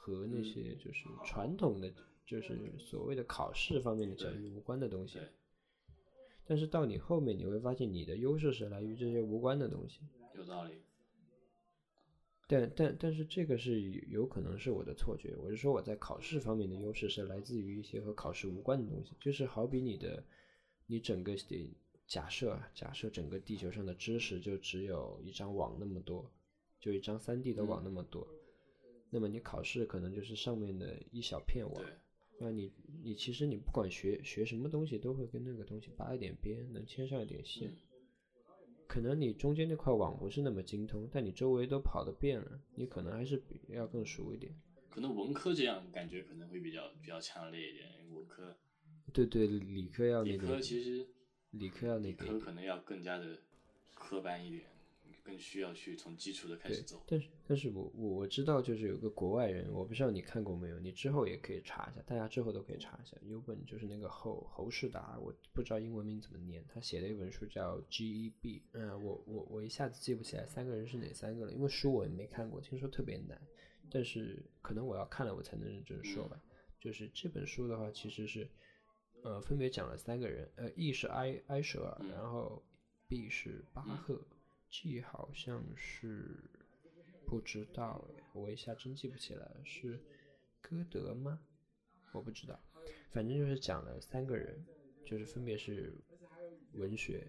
[0.00, 1.92] 和那些就是传统的。
[2.26, 5.18] 就是所谓的考试方面的教育无关的东西，
[6.46, 9.98] 但是到你后面你会发现你的优势是来于这些无关的东西。
[10.36, 10.74] 有道理。
[12.46, 13.80] 但但但是这个是
[14.10, 20.22] 有可能是我的错觉，我是说我在考试方面的优势是来自于一些和考试无关的东西，就是好比你的，
[20.86, 21.76] 你整个的
[22.06, 26.30] 假设假设整个地球上的知识就只有一张网那么多，
[26.78, 28.24] 就一张三 D 的网那么多，
[29.10, 31.84] 那么你考试可能就是上面的一小片网。
[32.38, 37.70] 那你你其实你不管学学什么东西，都会跟那个东西扒一点边，能牵上一点线。
[38.86, 44.52] 可能你中间那块网不是那么精通，但你周围都跑得遍了，你可能还是比要更熟一点。
[44.88, 48.56] 可能文科这样感觉可能会比较比较强烈一点，文科。
[49.12, 50.46] 对对，理科要那个。
[50.46, 51.06] 理科其实。
[51.50, 52.24] 理科要那个。
[52.24, 53.38] 理科可能要更加的
[53.94, 54.64] 科班一点，
[55.22, 57.02] 更需要去从基础的开始走。
[57.06, 63.16] 但是，但是我我我知道，就是有个国外人，我不知道你看过没有，你之后也可以查一下，大家之后都可以查一下。
[63.22, 68.58] 有本就是那个侯侯世达，我不知道英文名怎么念，他写的一本书叫《G.E.B》。
[68.72, 73.40] 嗯，我我我一下子记不起来三个人是哪三个了，因为书我也没看过，听说特别难。
[73.90, 76.40] 但是可能我要看了我才能认真说吧。
[76.78, 78.48] 就是这本书的话，其实是
[79.22, 82.62] 呃分别讲了三个人，呃，E 是埃埃舍尔，然后
[83.08, 84.18] B 是巴赫。
[84.70, 86.36] G 好像是
[87.26, 90.00] 不知道哎，我一下真记不起来是
[90.60, 91.40] 歌德吗？
[92.12, 92.58] 我不知道，
[93.10, 94.64] 反正就是讲了三个人，
[95.04, 95.92] 就是分别是
[96.72, 97.26] 文学，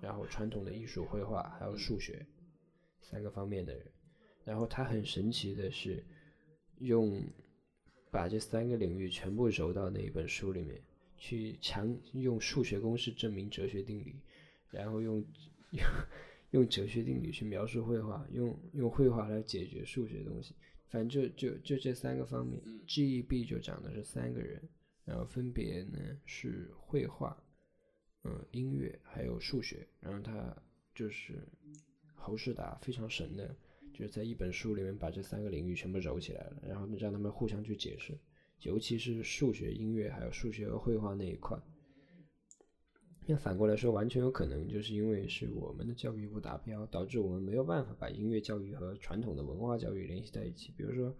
[0.00, 2.24] 然后传统的艺术绘画，还有数学
[3.00, 3.86] 三个方面的人。
[4.44, 6.04] 然后他很神奇的是，
[6.78, 7.22] 用
[8.10, 10.80] 把这三个领域全部揉到那一本书里面
[11.16, 14.20] 去，强用数学公式证明哲学定理，
[14.70, 15.24] 然后用
[16.54, 16.68] 用。
[16.68, 20.54] 哲学定理去描述绘画，用用绘画来解决数学东西，
[20.86, 22.62] 反正就就就这三个方面。
[22.86, 24.62] G E B 就讲的是三个人，
[25.04, 27.36] 然后分别呢是绘画、
[28.22, 29.86] 嗯音乐还有数学。
[30.00, 30.56] 然后他
[30.94, 31.46] 就是
[32.14, 33.54] 侯世达非常神的，
[33.92, 38.16] 就是在一本书里面把这三个领域全部揉起来了，然后让他们互相去解释，
[38.60, 41.58] 尤其是数学、音乐还有数学和绘画那一块。
[43.26, 50.72] 那反过来说，完全有可能就是因为是我们的教育不达标，导致我们没有办法把音乐教育和传统的文化教育联系在一起。
[50.76, 51.16] 比如说，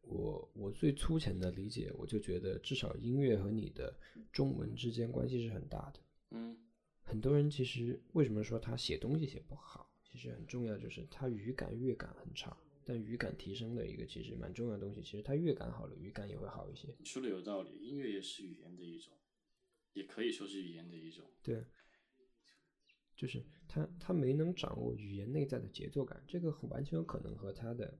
[0.00, 3.94] 我我最粗浅的理解，我就觉得至少音乐和你的
[4.32, 6.00] 中文之间关系是很大的。
[6.30, 6.56] 嗯，
[7.02, 12.56] 很多人其实为什么说他写东西写不好，其实很重要就是他语感乐感很差。
[12.84, 16.88] 但语感提升的一个其实蛮重要的东西，其实他乐感好了，语感也会好一些。
[17.04, 19.12] 说的有道理，音乐也是语言的一种。
[19.92, 21.64] 也可以说是语言的一种，对，
[23.16, 27.98] 就是他他没能掌握语言内在的节奏感，这个完全有可能和他的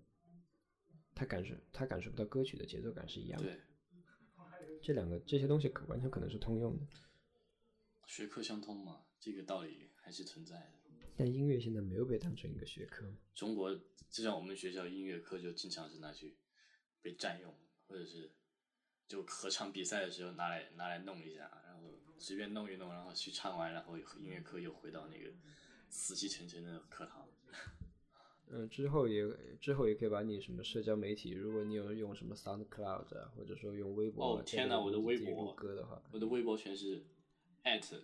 [1.14, 3.46] 他感受他感受不到歌曲的节奏感是一样的。
[3.46, 3.60] 对，
[4.82, 6.86] 这两个这些东西可完全可能是通用的，
[8.06, 10.72] 学科相通嘛，这个道理还是存在的。
[11.14, 13.14] 但音乐现在没有被当成一个学科。
[13.34, 13.74] 中国
[14.08, 16.38] 就像我们学校音乐课就经常是拿去
[17.02, 17.54] 被占用，
[17.86, 18.32] 或者是
[19.06, 21.61] 就合唱比赛的时候拿来拿来弄一下。
[22.22, 25.30] 随便弄一弄，然后去唱完，然后音乐课又回到那个
[25.88, 27.26] 死气沉沉的课堂。
[28.54, 29.26] 嗯，之后也
[29.60, 37.02] 之后也可以把你什么社交媒体，如果你有用什么 SoundCloud 啊，或者说用微博，哦天哪，我的微博歌的话，我的微博全是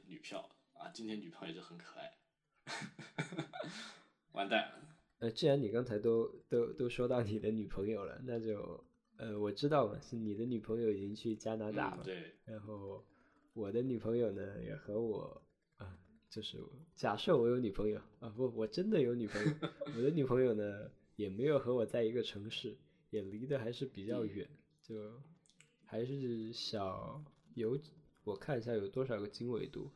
[0.06, 2.18] 女票啊，今天女票也是很可爱。
[4.32, 4.96] 完蛋了。
[5.18, 8.84] 呃，既然你刚才都都都说到你的女朋友了，那就
[9.16, 13.04] 呃，我知道嘛，是你的女朋友已经去加拿大了，对，然后。
[13.58, 15.42] 我的女朋友呢，也和我
[15.78, 15.98] 啊，
[16.30, 16.56] 就是
[16.94, 19.52] 假设我有女朋友啊，不，我真的有女朋友。
[19.96, 22.78] 我的女朋友呢，也没有和我在一个城市，
[23.10, 24.48] 也离得还是比较远，
[24.80, 25.12] 就
[25.84, 27.20] 还是小
[27.54, 27.76] 有，
[28.22, 29.90] 我看一下有多少个经纬度，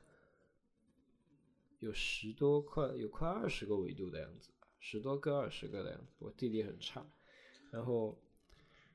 [1.78, 4.50] 有十多快，有快二十个纬度的样子，
[4.80, 6.12] 十多个、二十个的样子。
[6.18, 7.06] 我地理很差，
[7.70, 8.20] 然后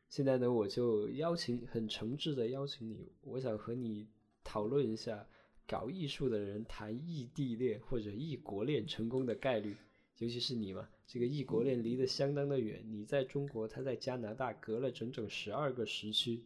[0.09, 4.09] 现在呢，我就邀请，很诚挚的邀请你，我想和你。
[4.47, 5.27] 讨论一下
[5.67, 9.75] 搞艺术的人谈异地恋或者异国恋成功的概率，
[10.19, 16.41] 尤其是你嘛，这个异国恋离得相当的远，你在中国，他在加拿大，隔了整整十二个时区。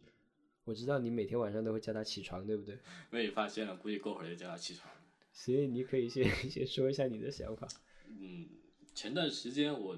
[0.64, 2.76] 我知道你每天晚上都会叫他起床，对不对？
[3.08, 4.92] 被你发现了，估计过会儿就叫他起床。
[5.32, 7.68] 所以你可以先 先说一下你的想法。
[8.08, 8.48] 嗯，
[8.92, 9.96] 前段时间我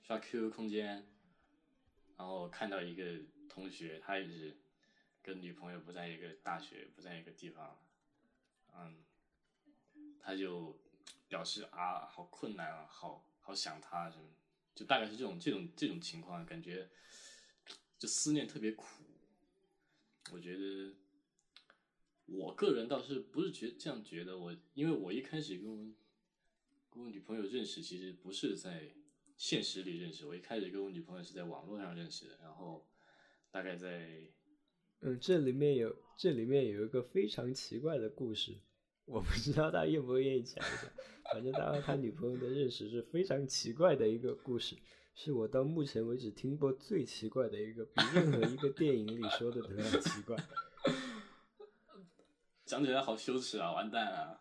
[0.00, 1.04] 刷 QQ 空间，
[2.16, 3.04] 然后看到一个
[3.46, 4.56] 同学，他也是。
[5.26, 7.76] 跟女朋友不在一个大学，不在一个地方，
[8.72, 9.02] 嗯，
[10.20, 10.78] 他就
[11.26, 14.28] 表示啊，好困难啊，好好想他什么，
[14.72, 16.88] 就大概是这种这种这种情况，感觉
[17.98, 18.86] 就思念特别苦。
[20.30, 20.94] 我觉得
[22.26, 25.92] 我个人倒是不是觉这样觉得，我因为我一开始跟我
[26.88, 28.92] 跟我女朋友认识，其实不是在
[29.36, 32.86] 现实里认识，我一开始跟我女朋友是在网络上认识的，然后
[33.50, 34.30] 大概在。
[35.00, 38.56] 嗯，这里面有这里面有一个非常奇怪的故事，
[39.04, 40.90] 我不知道他愿不愿意讲一下。
[41.32, 44.76] 反正他和他女朋友的认识是非常奇怪的一个故事，
[45.14, 50.36] 是我到目前为止听过最奇怪的一个，比任何一个电影里说的都要奇怪。
[52.64, 53.72] 讲起来好羞耻啊！
[53.74, 54.40] 完蛋啊！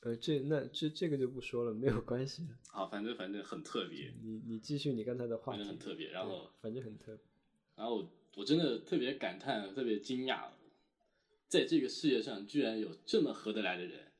[0.00, 2.46] 呃，这那这这个就不说了，没有关系。
[2.68, 4.12] 好，反正反正很特别。
[4.22, 5.62] 你你继续你刚才的话题。
[5.62, 7.18] 很特别，然后反正很特，
[7.76, 8.10] 然后。
[8.36, 10.48] 我真的特别感叹，特别惊讶，
[11.48, 14.12] 在这个世界上居然有这么合得来的人。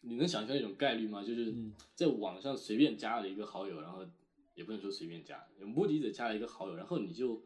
[0.00, 1.24] 你能想象一种概率吗？
[1.24, 4.06] 就是嗯在网上随便加了一个好友，然后
[4.54, 7.36] 也不能说随便加，有目的的加了一个好友，然后你就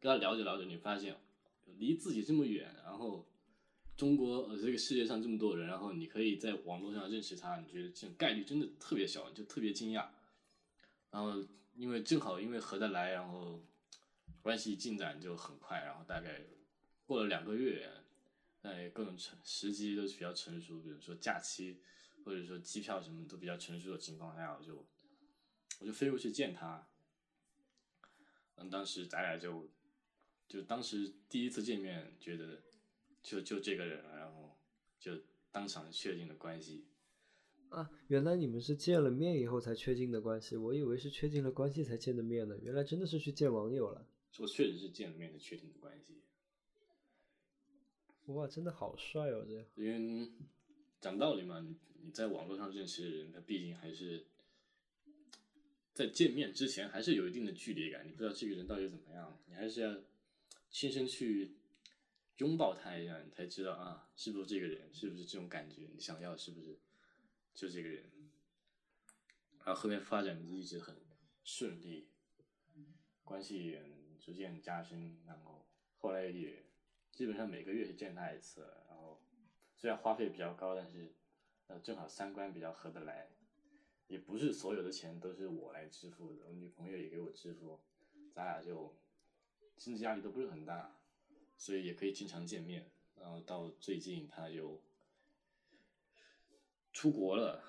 [0.00, 1.14] 跟他聊着聊着，你发现
[1.76, 3.28] 离自己这么远，然后
[3.96, 10.06] 中国呃这个世界上这么多人，然后你可以在网络上认识他，你觉得这种概率真的特别小，你就特别惊讶。
[11.10, 11.44] 然后
[11.74, 13.60] 因为正好因为合得来，然后
[14.48, 16.40] 关系进展就很快，然后大概
[17.04, 17.86] 过了两个月，
[18.62, 21.82] 在各种成时机都比较成熟，比如说假期
[22.24, 24.86] 或者说机票什么都比较成熟的情况下，我就
[25.80, 26.88] 我就飞过去见他。
[28.56, 29.68] 嗯，当时咱俩就
[30.48, 32.62] 就当时第一次见面，觉得
[33.22, 34.56] 就就这个人，然后
[34.98, 35.12] 就
[35.52, 36.86] 当场确定了关系。
[37.68, 42.56] 啊，原来你们是见了面以后才确定的关系，我以为是确定了关系才见的面呢。
[42.62, 44.06] 原来真的是去见网友了。
[44.36, 46.22] 我确实是见了面才确定的关系，
[48.26, 49.44] 哇，真的好帅哦！
[49.44, 50.30] 这样，因为
[51.00, 54.26] 讲道理嘛，你你在网络上认识的人，他毕竟还是
[55.92, 59.96] 在见面之前还是有一定的距离感，你不知道这个人到底怎么样，你还是要
[60.70, 61.56] 亲身去
[62.36, 66.78] 拥抱他一下，你才知道啊，是不是这个人，是不是这种感觉，你想要是不是
[67.54, 68.04] 就这个人。
[69.64, 70.96] 然后后面发展一直很
[71.42, 72.08] 顺利，
[73.24, 73.82] 关系也
[74.20, 75.66] 逐渐加深，然后
[75.98, 76.64] 后来也
[77.12, 79.20] 基本上每个月见他一次，然后
[79.76, 81.12] 虽然花费比较高，但是
[81.66, 83.28] 呃正好三观比较合得来，
[84.06, 87.80] 也不是所有的钱都是我来支付的，我女朋友也给我支付，
[88.32, 88.96] 咱俩就
[89.76, 90.96] 经济压力都不是很大，
[91.56, 92.90] 所以也可以经常见面。
[93.20, 94.80] 然后到最近他就
[96.92, 97.64] 出国了，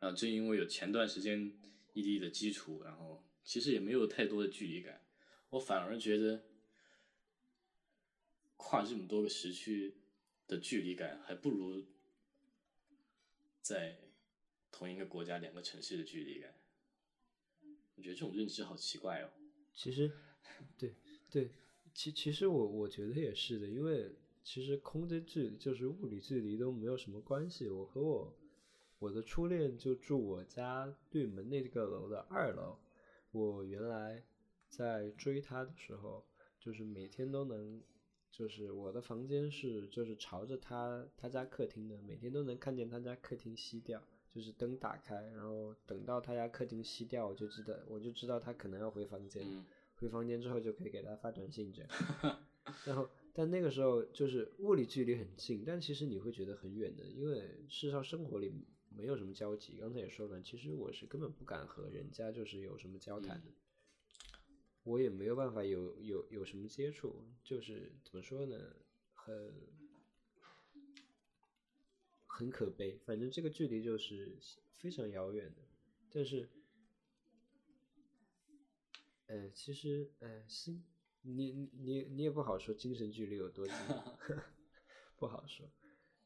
[0.00, 1.52] 然后正因为有前段时间
[1.92, 5.04] 异地的基础，然后其实也没有太多的距离感，
[5.50, 6.42] 我反而觉得
[8.56, 9.94] 跨这么多个时区
[10.48, 11.84] 的距离感，还不如
[13.60, 13.98] 在
[14.72, 16.54] 同一个国家两个城市的距离感。
[17.96, 19.30] 我觉得这种认知好奇怪哦。
[19.74, 20.10] 其实，
[20.78, 20.94] 对
[21.30, 21.50] 对，
[21.92, 24.10] 其其实我我觉得也是的，因为
[24.42, 27.68] 其实空间距离就是物理距离都没有什么关系。
[27.68, 28.34] 我和我
[28.98, 32.78] 我的初恋就住我家对门那个楼的二楼。
[33.40, 34.22] 我原来
[34.68, 36.24] 在追他的时候，
[36.58, 37.82] 就是每天都能，
[38.30, 49.42] 就是我的房间是就是朝着他他家客厅的，每天都能看见他家客厅熄掉，就是灯打开，然后等到他家客厅熄掉，我就知道我就知道他可能要回房间。
[49.44, 49.64] 嗯
[49.96, 51.88] 回房间之后就可以给他发短信这样。
[52.84, 58.52] 然后，但那个时候就是物理距离很近，但其实你会觉得很远的，因为事实上生活里
[58.96, 59.76] 没有什么交集。
[59.80, 63.52] 刚才也说了，其实我是根本不敢和人家就是有什么交谈的，
[64.84, 68.76] 我也没有办法有有有什么接触，就是怎么说呢，
[69.12, 69.54] 很
[72.26, 72.98] 很可悲。
[73.04, 74.38] 反正这个距离就是
[74.76, 75.62] 非常遥远的，
[76.10, 76.48] 但是。
[79.26, 80.84] 呃，其实，呃，心，
[81.22, 83.74] 你你你你也不好说精神距离有多近
[85.16, 85.66] 不好说。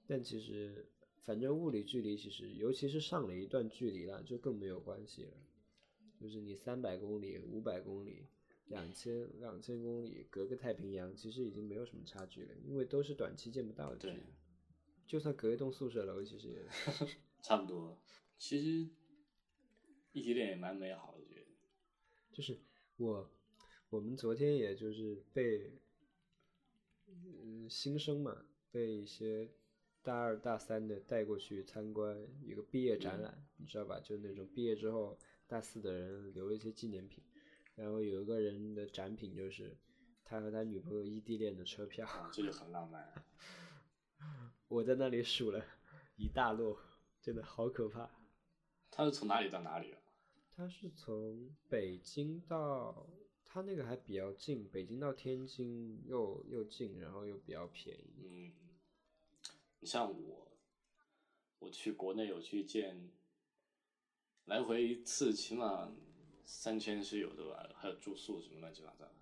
[0.09, 0.91] 但其实，
[1.29, 5.33] 反正物理距离其实，尤其是上了一段距离了，就更没有关系了。
[6.19, 8.25] 就是你三百公里、五百公里、
[8.65, 14.23] 两千两千公里，隔个太平洋，其实已经没有什么差距了，因为都是短期见不到的距离对。
[15.07, 16.65] 就算隔一栋宿舍楼，其实也
[17.45, 18.01] 差不多。
[18.39, 18.89] 其实
[20.13, 21.47] 异地恋也蛮美好的，觉得。
[22.33, 22.59] 就是
[22.97, 23.31] 我，
[23.91, 25.73] 我们昨天也就是被，
[27.07, 29.51] 嗯，新生嘛，被一些
[30.03, 34.01] 大二大三的带过去参观一个毕业展览，你知道吧？
[34.01, 37.23] 就那种毕业之后大四的人留了一些纪念品，
[37.75, 39.77] 然后有一个人的展品就是
[40.25, 43.13] 他和他女朋友异地恋的车票，啊，这就很浪漫。
[44.69, 45.65] 我在那里数了
[46.17, 46.77] 一大摞，
[47.21, 48.11] 真的好可怕。
[48.91, 50.01] 他是从哪里到哪里啊？
[50.51, 53.09] 他是从北京到，
[53.45, 58.55] 他那个还比较近，北京到天津又又近，然后又比较便宜。
[59.87, 60.49] 像我，
[61.59, 63.11] 我去国内有去见，
[64.47, 65.93] 来回一次起码
[66.45, 69.13] 三千是有的吧，还有住宿什么乱七八糟的。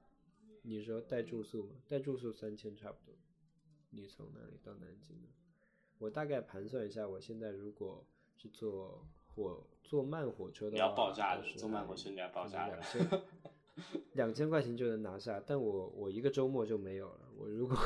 [0.62, 1.76] 你说带住宿吗？
[1.86, 3.14] 带住宿三千差不多。
[3.90, 5.28] 你从哪里到南京的？
[5.98, 8.04] 我大概盘算一下，我现在如果
[8.36, 12.82] 是坐火坐慢火车的话，你要爆炸的坐慢火车你要爆炸的
[14.14, 17.30] 两千块钱就能拿下，但我我一个周末就没有了。
[17.36, 17.76] 我如果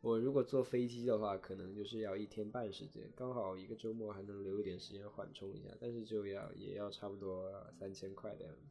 [0.00, 8.68] 我如果坐飞机的话，可能就是要一天半时间，刚好一个周末还能留一点时间缓冲一下，但是就要也要差不多三千块的样子，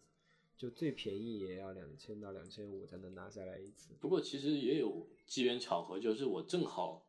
[0.55, 3.93] 就最便宜也要两千到两千五才能拿下来一次。
[3.99, 7.05] 不过其实也有机缘巧合，就是我正好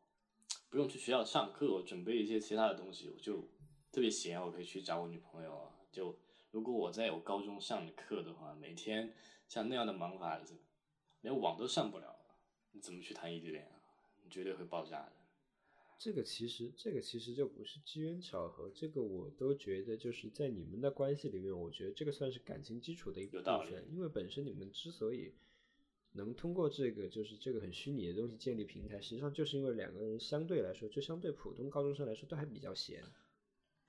[0.69, 3.47] 不用去学校上课，我准备一些其他的东西，我就
[3.91, 5.71] 特别闲，我可以去找我女朋友啊。
[5.91, 6.19] 就
[6.51, 9.13] 如果我在我高中上的课的话，每天
[9.47, 10.41] 像那样的忙法，
[11.21, 12.15] 连网都上不了，
[12.73, 13.78] 你怎么去谈异地恋啊？
[14.29, 15.13] 你绝对会爆炸的。
[15.97, 23.85] 这个其实，这个其实就不是机缘巧合，这个我都觉得就是在你们的关系里面，我觉得这个算是感情基础的一部有道理分。
[23.91, 25.33] 因为本身你们之所以
[26.13, 33.03] 能通过这个就是这个很虚拟的东西建立平台，实际上就是因为两个人相对来说，就相对普通高中生来说都还比较闲。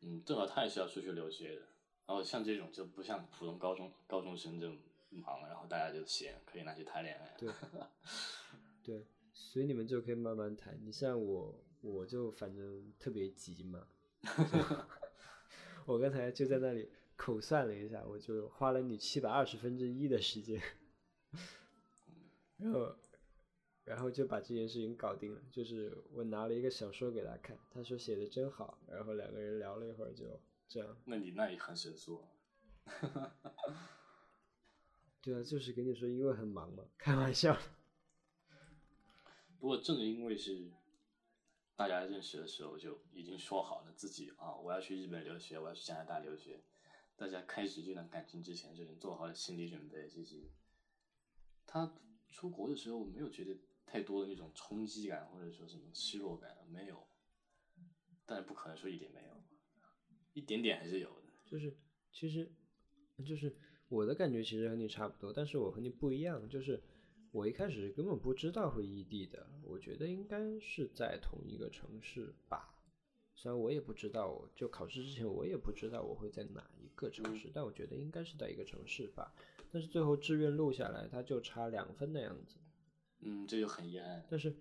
[0.01, 1.61] 嗯，正好他也是要出去留学的，
[2.07, 4.77] 然后像这种就不像普通高中高中生这么
[5.11, 7.37] 忙，然后大家就闲，可以拿去谈恋爱。
[7.39, 7.53] 对，
[8.83, 10.79] 对，所以你们就可以慢慢谈。
[10.85, 13.87] 你像我，我就反正特别急嘛。
[15.87, 20.61] 我刚才就在那里口算了一下，我就花了你七百二十分之一的时间，
[22.59, 22.97] 然后，
[23.85, 25.41] 然后就把这件事情搞定了。
[25.51, 30.97] 就是我拿了一个小说给他看，他说写的真好，然后两个人聊了一会儿，就这样。
[31.07, 32.29] 那你那也很神速啊。
[35.23, 37.57] 对啊，就是跟你说，因为很忙嘛，开玩笑。
[39.61, 40.71] 不过正因为是
[41.77, 46.63] 大家认识的时候就已经说好了自己啊，我要去日本留学，我要去加拿大留学。
[47.15, 50.09] 大家开始这段感情之前就已经做好了心理准备。
[50.09, 50.51] 其实
[51.67, 51.95] 他
[52.31, 53.55] 出国的时候没有觉得
[53.85, 57.07] 太多的那种冲击感，或者说什么失落感，没有。
[58.25, 59.43] 但是不可能说一点没有，
[60.33, 61.27] 一点点还是有的。
[61.45, 61.77] 就是
[62.11, 62.51] 其实，
[63.27, 63.55] 就是
[63.89, 66.83] 我的感觉其实和你差不多，但是我和你不一样，就是
[67.33, 72.75] 我一开始根本不知道会异地的，我觉得应该是在同一个城市吧。
[73.37, 79.33] 虽然我也不知道，就考试之前我也不知道我会在哪一个城市，但我觉得应该是在一个城市吧。
[79.73, 82.59] 但是最后志愿录下来，它就差两分的样子。
[83.21, 84.25] 嗯，这就很遗憾。
[84.29, 84.55] 但是，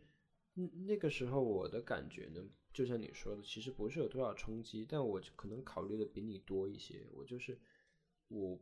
[0.55, 2.41] 嗯，那个时候我的感觉呢，
[2.71, 7.05] 就像你说的，其实不是有多少冲击，但我就可能考虑的比你多一些。
[7.11, 7.59] 我就是
[8.27, 8.57] 我，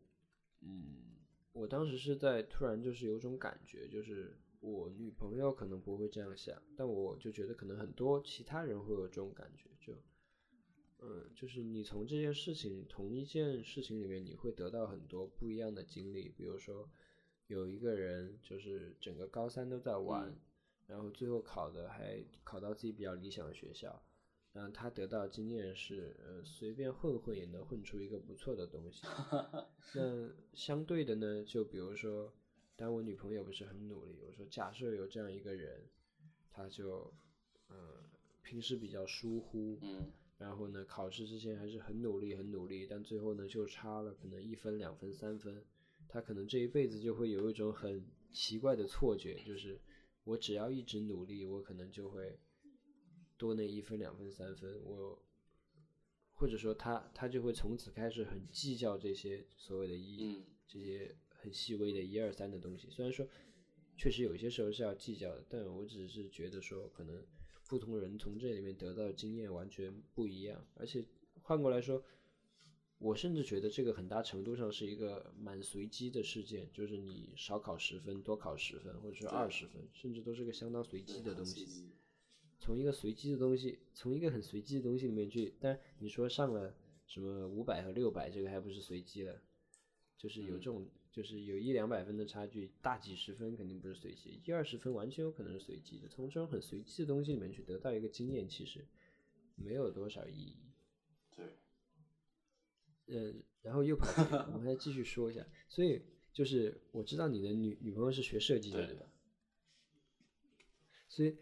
[0.61, 1.16] 嗯，
[1.57, 9.93] 我当时是在突然就是有种感觉，就是我女朋友可能不会这样想，但我就觉得可能很多其他人会有这种感觉，就，
[10.99, 16.89] 嗯，就是你从这件事情同一件事情里面，你会得到很多不一样的经历，比如说
[17.47, 20.33] 有一个人就是整个高三都在玩。
[20.87, 24.01] 然后最后考的还考到自己比较理想的学校，
[24.57, 29.05] 然后他得到的经验是，呃，随便混混也能混出一个不错的东西。
[29.93, 32.33] 那相对的呢，就比如说，
[32.75, 35.83] 当我女朋友不是很努力，我说假设有这样一个人，
[36.49, 37.13] 他就，
[37.69, 37.77] 嗯，
[38.41, 45.63] 平时比较疏忽，嗯，然后呢，考试之前还是很努力很努力，但最后呢就差了可能一分两分三分，
[46.07, 49.79] 他可能这一辈子就会有一种很奇怪的错觉，就是。
[50.23, 52.37] 我只要一直努力，我可能就会
[53.37, 54.81] 多那一分、两分、三分。
[54.83, 55.21] 我
[56.33, 62.89] 或者说他他就会从此开始很计较这些所谓的一这些很细微的一二三的东西。
[62.89, 63.27] 虽然说
[63.95, 67.25] 确实有些时候是要计较的，但我只是觉得说，可能
[67.67, 70.67] 不同人从这里面得到的经验完全不一样。
[70.75, 71.05] 而且
[71.41, 72.03] 换过来说。
[72.99, 81.91] 我甚至觉得这个很大程度上是一个蛮随机的事件，就是你少考十分，多考十分，或者是二十分，甚至都是个相当随机的东西。
[82.59, 89.41] 从一个随机的东西，从一个很随机的东西里面去，但你说上了什么五百和六百，这个还不是随机的，
[90.17, 96.07] 就是有这种，就是有一两百分的差距，大几十分肯定不是随机，一二十分完全有可能是随机的。
[96.07, 98.85] 从这种很随机的东西里面去得到一个经验，其实
[99.55, 100.57] 没有多少意义。
[101.35, 101.45] 对
[103.07, 105.45] 嗯，然后又跑题，我们再继续说一下。
[105.69, 106.01] 所以
[106.33, 109.05] 就是我知道你的女女朋友是学设计的，对吧？
[111.17, 111.35] 所以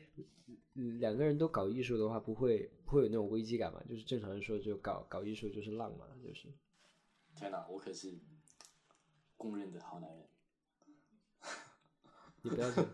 [1.00, 3.84] 两个人都搞艺术的话，不会不会有那种危机感嘛？
[3.90, 6.48] 就是正常人说，就搞搞艺术就是浪嘛，就是。
[7.36, 8.18] 天哪，我可是
[9.36, 10.26] 公认的好男人。
[12.42, 12.86] 你不要讲。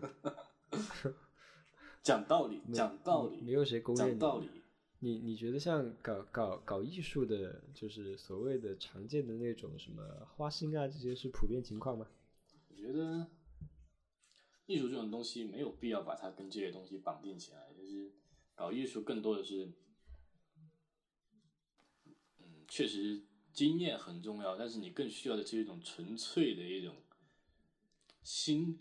[2.02, 4.08] 讲道理，讲道理，没有谁公认。
[4.08, 4.50] 讲道理。
[4.98, 10.02] 你你觉得像搞搞搞艺术的，就是所谓的常见的那种什么
[10.34, 12.08] 花心啊，这些是普遍情况吗？
[12.70, 13.28] 我觉得
[14.72, 18.10] 艺术这种东西没有必要把它跟这些东西绑定起来，就是
[18.54, 19.70] 搞艺术更多的是，
[22.38, 23.22] 嗯，确实
[23.52, 26.96] 经验很重要，但是你更需要的是一种纯粹的一种
[28.22, 28.78] 心，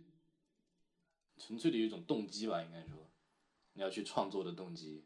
[1.37, 3.11] 纯粹的一种动机吧，应该说，
[3.73, 5.03] 你要去创作的动机。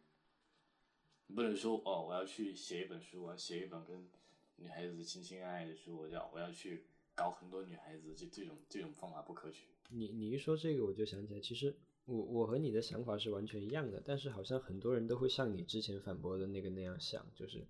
[1.25, 4.07] 你不能说哦，我要去写一本书，我要写一本跟
[4.57, 6.85] 女孩子亲亲爱爱的书，我要我要去
[7.15, 9.67] 搞很多女孩子，就这种这种方法不可取。
[9.89, 11.73] 你你一说这个，我就想起来，其实
[12.05, 17.65] 我我和你的想法是完全一样的，但是好像很多人都会像你之前反驳的那个那样想，就是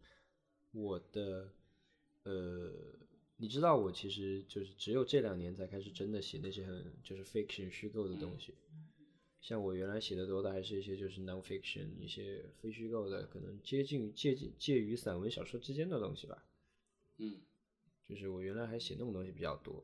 [0.72, 1.52] 我的
[2.24, 2.72] 呃，
[3.38, 8.54] 你知道我其实就是只有这两年才开始真的写那些很就是 fiction 虚构的东西，
[9.42, 16.46] 像我原来写的多的还是一些就是 nonfiction 一些非虚构的，可能接近接近介于散文小说之间的东西吧。
[17.18, 17.42] 嗯
[18.08, 19.84] 就是我原来还写那种东西比较多，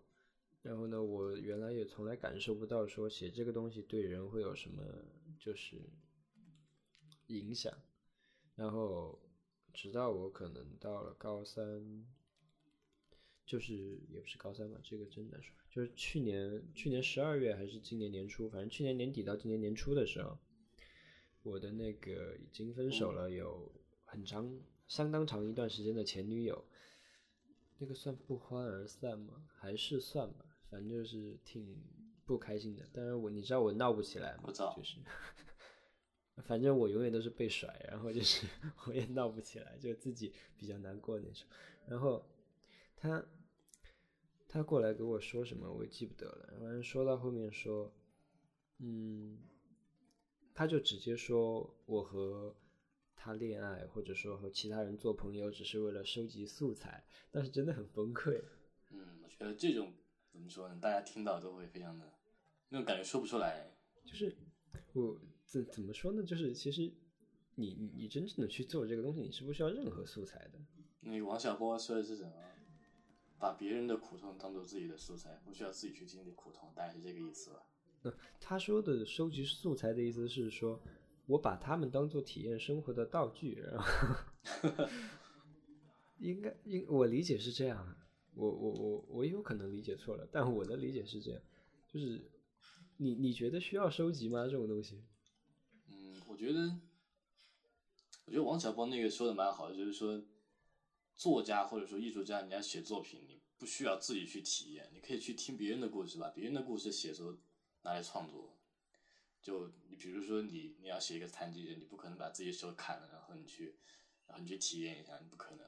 [0.61, 4.83] 然后呢，我原来也从来感受不到说写这个东西对人会有什么
[5.39, 5.77] 就是
[7.27, 7.75] 影响，
[8.55, 9.19] 然后
[9.73, 12.05] 直到我可能到了高三，
[13.43, 13.73] 就是
[14.07, 20.37] 也不是高三吧，这个真难说，就是去年去年十二月还是今年年初，反正去年年底到今年年初的时候，
[21.41, 23.71] 我的那个已经分手了有
[24.05, 26.63] 很长相当长一段时间的前女友。
[27.83, 29.43] 那个算不欢而散吗？
[29.47, 31.75] 还是算吧，反正就是挺
[32.25, 32.87] 不开心的。
[32.93, 34.51] 但是我你知道我闹不起来吗？
[34.53, 34.97] 就是，
[36.45, 38.45] 反正我永远都是被甩，然后就是
[38.85, 41.47] 我也闹不起来，就自己比较难过那种。
[41.87, 42.23] 然后
[42.95, 43.25] 他
[44.47, 46.53] 他过来给我说什么，我也记不得了。
[46.59, 47.91] 反正说到后面说，
[48.77, 49.39] 嗯，
[50.53, 52.55] 他就直接说我和
[53.23, 58.43] 他恋爱，或者说和其他人做朋友，只是为了收集素材，但是真的很崩溃。
[58.89, 59.93] 嗯，我觉得这种
[60.31, 60.79] 怎么说呢？
[60.81, 62.11] 大家听到都会非常的
[62.69, 63.77] 那种感觉说不出来。
[64.03, 64.35] 就是
[64.93, 66.23] 我怎怎么说呢？
[66.23, 66.91] 就是其实
[67.53, 70.59] 你你你真正的去做这个东西，你是不需要任何素材的。
[71.01, 72.33] 那王小波说的是什么？
[73.37, 77.67] 把别人的苦痛当做自己的素材，不需要自己去经历苦痛，大概是这个意思吧。
[78.03, 80.79] 那他说的收集素材的意思是说，
[81.27, 83.85] 我把他们当做体验生活的道具，然后
[86.19, 87.97] 应该应我理解是这样啊，
[88.33, 91.41] 我我我我有可能理解错了，但我的理解是这样，
[91.87, 92.29] 就是
[92.97, 94.45] 你你觉得需要收集吗？
[94.45, 95.03] 这种东西？
[95.87, 96.79] 嗯，我觉得，
[98.25, 100.21] 我觉得王小波那个说的蛮好的，就是说，
[101.15, 107.37] 作家或者说艺术家，你要写作品，你不需要自己去体验，你可以去听别人的故事，把别人的故事写作
[107.83, 108.50] 拿来创作。
[109.41, 113.75] 就你比如说你你要写一个残疾人，你不可能把自己手砍了，然后你去，
[114.27, 115.65] 然后你去体验一下，你不可能。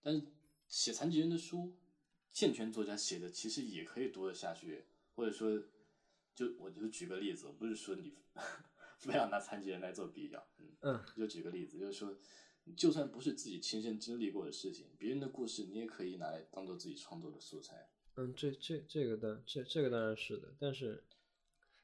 [0.00, 0.26] 但是
[0.66, 1.76] 写残疾人的书，
[2.32, 4.84] 健全作家写的其实也可以读得下去，
[5.14, 5.62] 或者说，
[6.34, 8.14] 就我就举个例子，我不是说你
[8.98, 12.16] 非要拿残疾人来做比较，嗯，嗯就举个例子，就是说，
[12.76, 17.90] 就算不是自己亲身经历过的事情，别人的故事你也可以拿来当做自己创作的素材。
[18.16, 21.04] 嗯，这这这个当这这个当然是的，但是，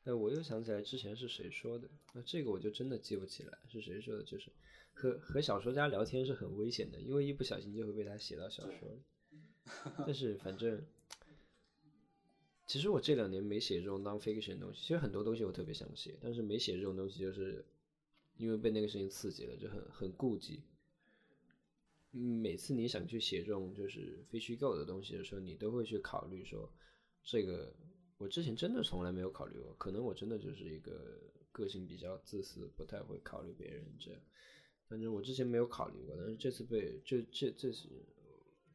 [0.05, 4.51] 哎，我又想起来之前是谁说的，那这个我就真的记不起来是谁说的，就是
[4.93, 9.03] 和和小说家聊天是很危险的，因为一不小心就会被他写到小说里。
[10.07, 10.85] 但是反正，
[12.67, 17.65] 其实我这两年没写这种 nonfiction 的东西，其实很多东西我特别想写，但是没写这种东西，就是
[18.37, 20.63] 因为被那个事情刺激了，就很很顾忌。
[22.13, 26.71] 嗯每次你想去写这种就是非虚构的东西的时候，你都会去考虑说，
[27.25, 27.75] 这个
[28.25, 31.21] 我之前真的从来没有考虑过，可能我真的就是一个
[31.53, 34.21] 个性比较自私，不太会考虑别人这样。
[34.89, 37.87] 反正我之前没有考虑过，但是这次被这这这次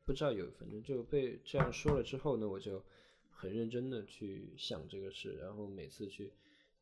[0.05, 2.85] 不知道有，反正就被这样说了之后呢，我就
[3.31, 6.31] 很认真的去想这个事，然后每次去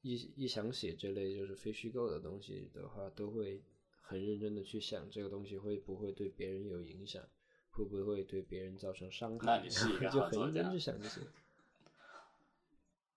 [0.01, 3.63] 一一想写这类就是非虚构的东西的话，都会
[4.01, 7.23] 很认真的去想这个东西会不会对别人有影响，
[7.69, 11.21] 会不会对别人造成伤害，那你是一个就很认真去想这些。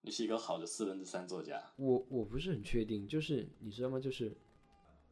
[0.02, 4.01] 你是一个好的四分之三作家，我我不是很确定，就是你知道吗？
[4.01, 4.35] 就是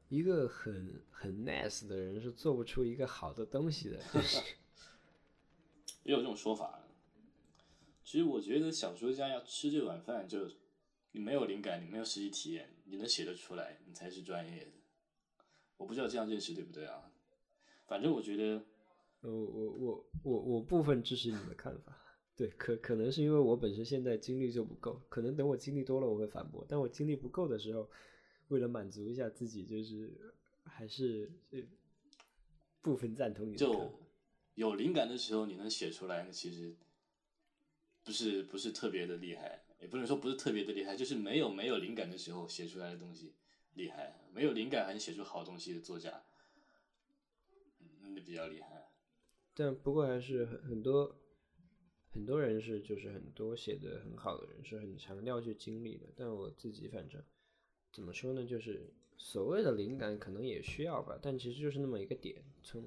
[0.09, 4.39] 一个很很 nice 的人是做不出一个好的东西的，就是
[6.05, 6.85] 也有这种说法。
[8.03, 10.51] 其实我觉得小说家要吃这碗饭，就
[11.13, 14.71] 你没有灵感，你没有实际体验，你能写得出来，你才是专业的。
[15.77, 17.13] 我不知道这样认识对不对啊？
[17.87, 18.65] 反正我觉得，
[19.21, 21.98] 呃我我我我我部分支持你的看法。
[22.39, 27.91] 对，可可能是因为我本身现在精力就不够，可能等我精力多了我会反驳，但我精力不够的时候，
[28.47, 30.17] 为了满足一下自己，就是
[30.63, 31.61] 还是呃
[32.81, 33.93] 部分赞同你的就
[34.55, 36.77] 有灵感的时候，你能写出来，那其实
[38.05, 43.35] 不是不是特别的厉害，也不能说不是特别的厉害，就是没有没有灵感的时候写出来的东西
[43.75, 46.23] 厉害，没有灵感还能写出好东西的作家，
[47.81, 48.93] 嗯那比较厉害。
[49.55, 51.17] 但不过还是很很多
[52.11, 57.23] 很多人是就是很多写的很好的人是很强调去经历的，但我自己反正
[57.93, 62.85] 怎么说呢，就是所谓的灵感可能也需要吧，但其实就是那么一个点，从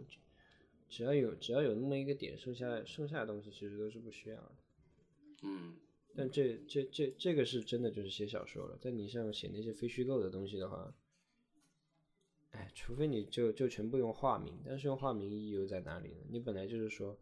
[0.90, 4.52] 只要有只要有那么一个点，剩下剩下的东西其实都是不需要的。
[5.44, 5.76] 嗯，
[6.14, 8.78] 但这这这这个是真的就是写小说了。
[8.82, 10.94] 但你像写那些非虚构的东西的话，
[12.52, 16.18] 哎，除非你就就全部用化名，但是用化名意义又在哪里呢？
[16.30, 17.18] 你本来就是说，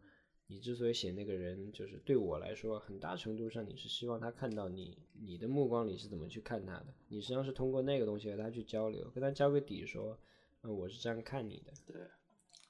[0.50, 10.18] 你之所以写那个人，就是对我来说，很大程度上你是希望他看到你你的目光里是怎么去看他的，你实际上是通过那个东西和他去交流，跟他交个底，说，
[10.62, 11.72] 嗯，我是这样看你的。
[11.86, 12.02] 对，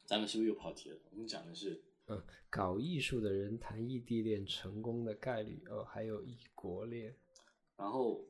[0.04, 0.98] 咱们是不是又跑题了？
[1.10, 7.16] 我们讲的是，嗯，搞艺术的人谈异地恋成功的概率，哦，还有异国恋。
[7.78, 8.26] 然后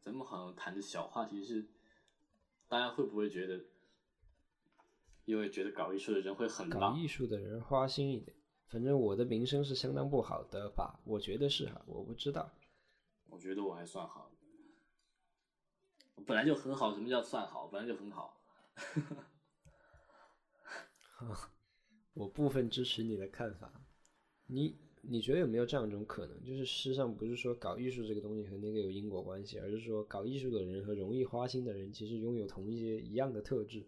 [0.00, 1.66] 咱们好像谈的小话题是，
[2.68, 3.60] 大家会不会觉得？
[5.26, 8.36] 因为觉得搞艺术的人会很搞艺术的人花心一点，
[8.66, 11.00] 反正我的名声是相当不好的吧？
[11.04, 12.52] 我觉得是哈，我不知道。
[13.28, 14.32] 我觉得我还算好，
[16.14, 16.92] 我本来就很好。
[16.92, 17.68] 什么叫算好？
[17.68, 18.40] 本来就很好。
[22.14, 23.72] 我部分支持你的看法。
[24.46, 26.44] 你你觉得有没有这样一种可能？
[26.44, 33.84] 就是事实上不是说搞艺术这个东西和那个有因果关系，而是说搞艺术的人和容易花心的人其实拥有同一些一样的特质。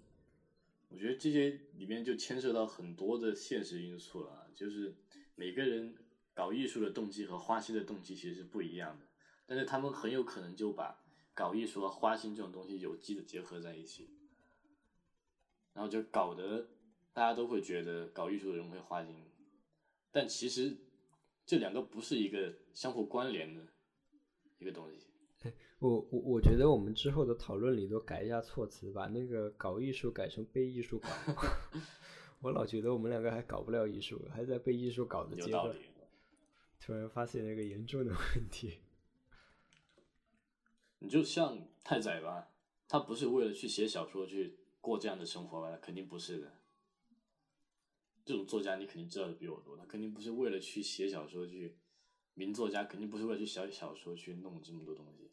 [0.88, 4.96] 我觉得这些里面就牵涉到很多的现实因素了，就是
[5.34, 5.94] 每个人
[6.34, 9.06] 搞艺术的动机和花心的动机其实是不一样的，
[9.46, 10.98] 但是他们很有可能就把
[11.34, 14.08] 搞艺术和花心这种东西有机的结合在一起，
[15.74, 16.66] 然后就搞得
[17.12, 19.14] 大家都会觉得搞艺术的人会花心，
[20.10, 20.74] 但其实
[21.44, 23.62] 这两个不是一个相互关联的
[24.58, 25.06] 一个东西。
[25.78, 31.08] 我我我觉得我们之后的讨论里都改一下措辞，把那个搞艺术改成被艺术搞。
[32.40, 35.74] 我老觉得我们两个还搞不了艺术，还在被艺术搞的阶段。
[36.78, 38.78] 突然发现了一个严重的问题。
[41.00, 42.48] 你就像太宰吧，
[42.86, 45.76] 他不是为了去写小说去过这样的生活吧？
[45.80, 46.52] 肯定不是的。
[48.24, 51.76] 这种作家你肯定知道的比我多，他肯定不是为了去写小说去，
[52.34, 55.30] 名作家肯定不是为了去写小说去弄这么多东西。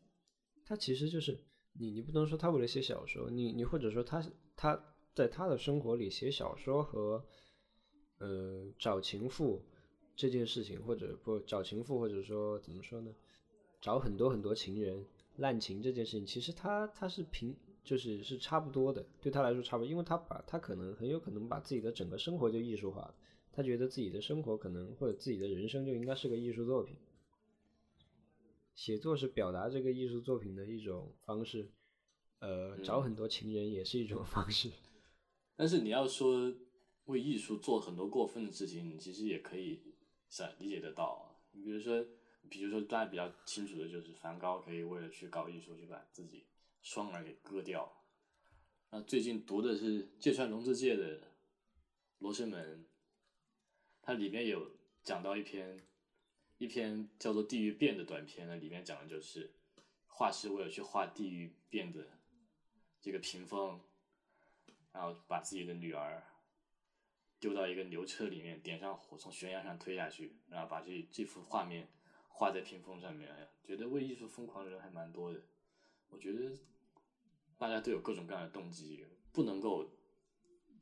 [0.65, 1.43] 他其实就是
[1.73, 4.23] 你，你不能说他为了写小说，你你或者说他
[4.55, 7.23] 他在他的生活里写小说和
[8.17, 9.61] 呃找情妇
[10.15, 13.13] 这件事情，或者不找情妇，或者说怎么说呢，
[13.79, 15.05] 找很多很多情人
[15.37, 23.15] 滥情这件事情，其实他他是平就是是差不多的，对他来说差不多，因为他把他可能很有可能把自己的整个生活就艺术化了，
[23.51, 26.95] 他觉得自己的生活可能或者自己的人生就应该是个艺术作品。
[28.73, 31.69] 写作是表达这个艺术作品的一种方式，
[32.39, 34.71] 呃，找很多情人也是一种方式。
[35.55, 36.53] 但是你要说
[37.05, 39.81] 为艺术做很多过分的事情，其实也可以
[40.29, 41.41] 想理解得到。
[41.51, 42.05] 你比如说，
[42.49, 46.45] 比如说大家比较清楚的就是梵高可以为了去搞艺术，去把自己
[46.81, 47.91] 双耳给割掉。
[48.91, 51.19] 那最近读的是芥川龙之介的
[52.19, 52.83] 《罗生门》，
[54.01, 54.71] 它里面有
[55.03, 55.85] 讲到一篇。
[56.59, 59.51] 一篇叫做《地狱变》的短篇呢，里面讲的就是
[60.07, 62.07] 画师为了去画地狱变的
[63.01, 63.81] 这个屏风，
[64.93, 66.23] 然后把自己的女儿
[67.39, 71.89] 丢到一个牛车里面，点上火，从悬崖上推下去，然后把这这幅画面
[72.29, 73.29] 画在屏风上面。
[73.65, 75.41] 觉得为艺术疯狂的人还蛮多的。
[76.09, 76.57] 我觉得
[77.57, 79.89] 大家都有各种各样的动机，不能够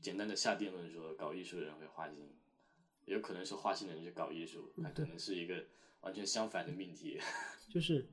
[0.01, 2.37] 简单的下定论说搞艺术的人会花心。
[3.05, 5.65] 有可能是花心的人去搞艺术，那可能是一个
[6.01, 7.19] 完全相反的命题。
[7.69, 8.07] 就是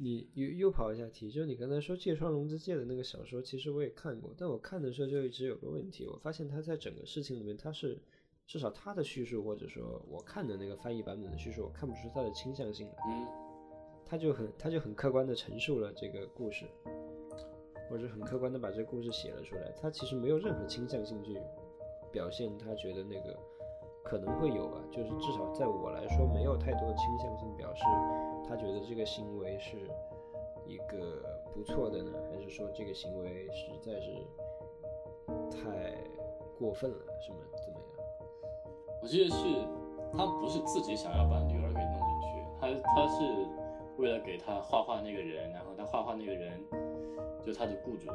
[0.00, 8.00] 你又又跑一下题，就是你刚才说芥川龙之介的那个小说，其实我也看过，但我看的时候就一直有个问题，我发现他在整个事情里面，他是
[8.46, 12.94] 至少他的叙述，或者说我看的那个翻译版本的叙述，我看不出他的倾向性来。
[13.08, 13.26] 嗯，
[14.06, 16.64] 他就很他就很客观的陈述了这个故事，
[17.90, 21.36] 或者很客观的把这个故事写了出来，他其实没有任何倾向性去
[22.12, 23.36] 表现他觉得那个。
[24.04, 27.82] 可能会有吧，就是至少在我来说，没有太多的倾向性表示
[28.48, 29.76] 他觉得这个行为是
[30.66, 31.22] 一个
[31.52, 34.10] 不错的呢，还是说这个行为实在是
[35.50, 35.94] 太
[36.58, 37.86] 过分了，什么怎么样？
[39.02, 39.36] 我记得是
[40.16, 43.46] 他不是自己想要把女儿给弄进去，他他是
[43.98, 46.58] 为了给他画画那个人，然后他画画那个人
[47.44, 48.10] 就他的雇主，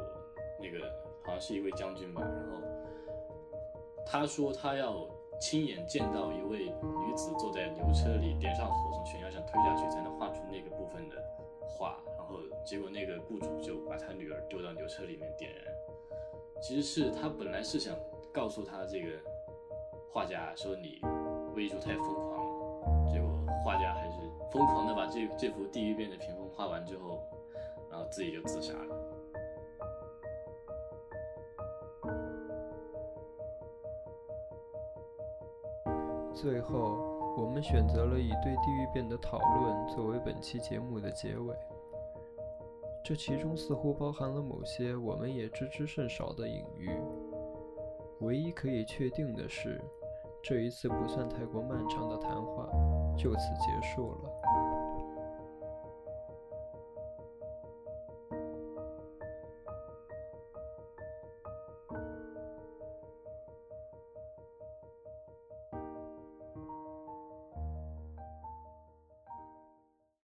[0.58, 0.80] 那个
[1.24, 2.60] 好像是一位将军吧，然后
[4.04, 5.06] 他说他要。
[5.40, 10.13] 亲眼见到一位女子坐在牛车里，点上火从悬崖上推下去，才能
[10.50, 11.16] 那个部分的
[11.60, 11.98] 画。
[12.16, 15.64] 然后结果那个雇主就把他女儿丢到牛车里面点燃。
[16.62, 17.94] 其实是他本来是想
[18.32, 19.08] 告诉他这个
[20.10, 21.00] 画家说你
[21.54, 23.12] 为艺术太疯狂了。
[23.12, 23.30] 结果
[23.64, 24.18] 画家还是
[24.50, 27.22] 疯狂的把这这幅地狱变的屏风画完之后，
[27.90, 28.96] 然后自己就自杀了。
[36.34, 41.54] 最后，我们选择了以对地狱变的讨论作为本期节目的结尾。
[43.04, 46.90] 这其中似乎包含了某些我们也知之甚少的隐喻。
[48.20, 49.80] 唯一可以确定的是，
[50.42, 52.68] 这一次不算太过漫长的谈话
[53.16, 54.43] 就此结束了。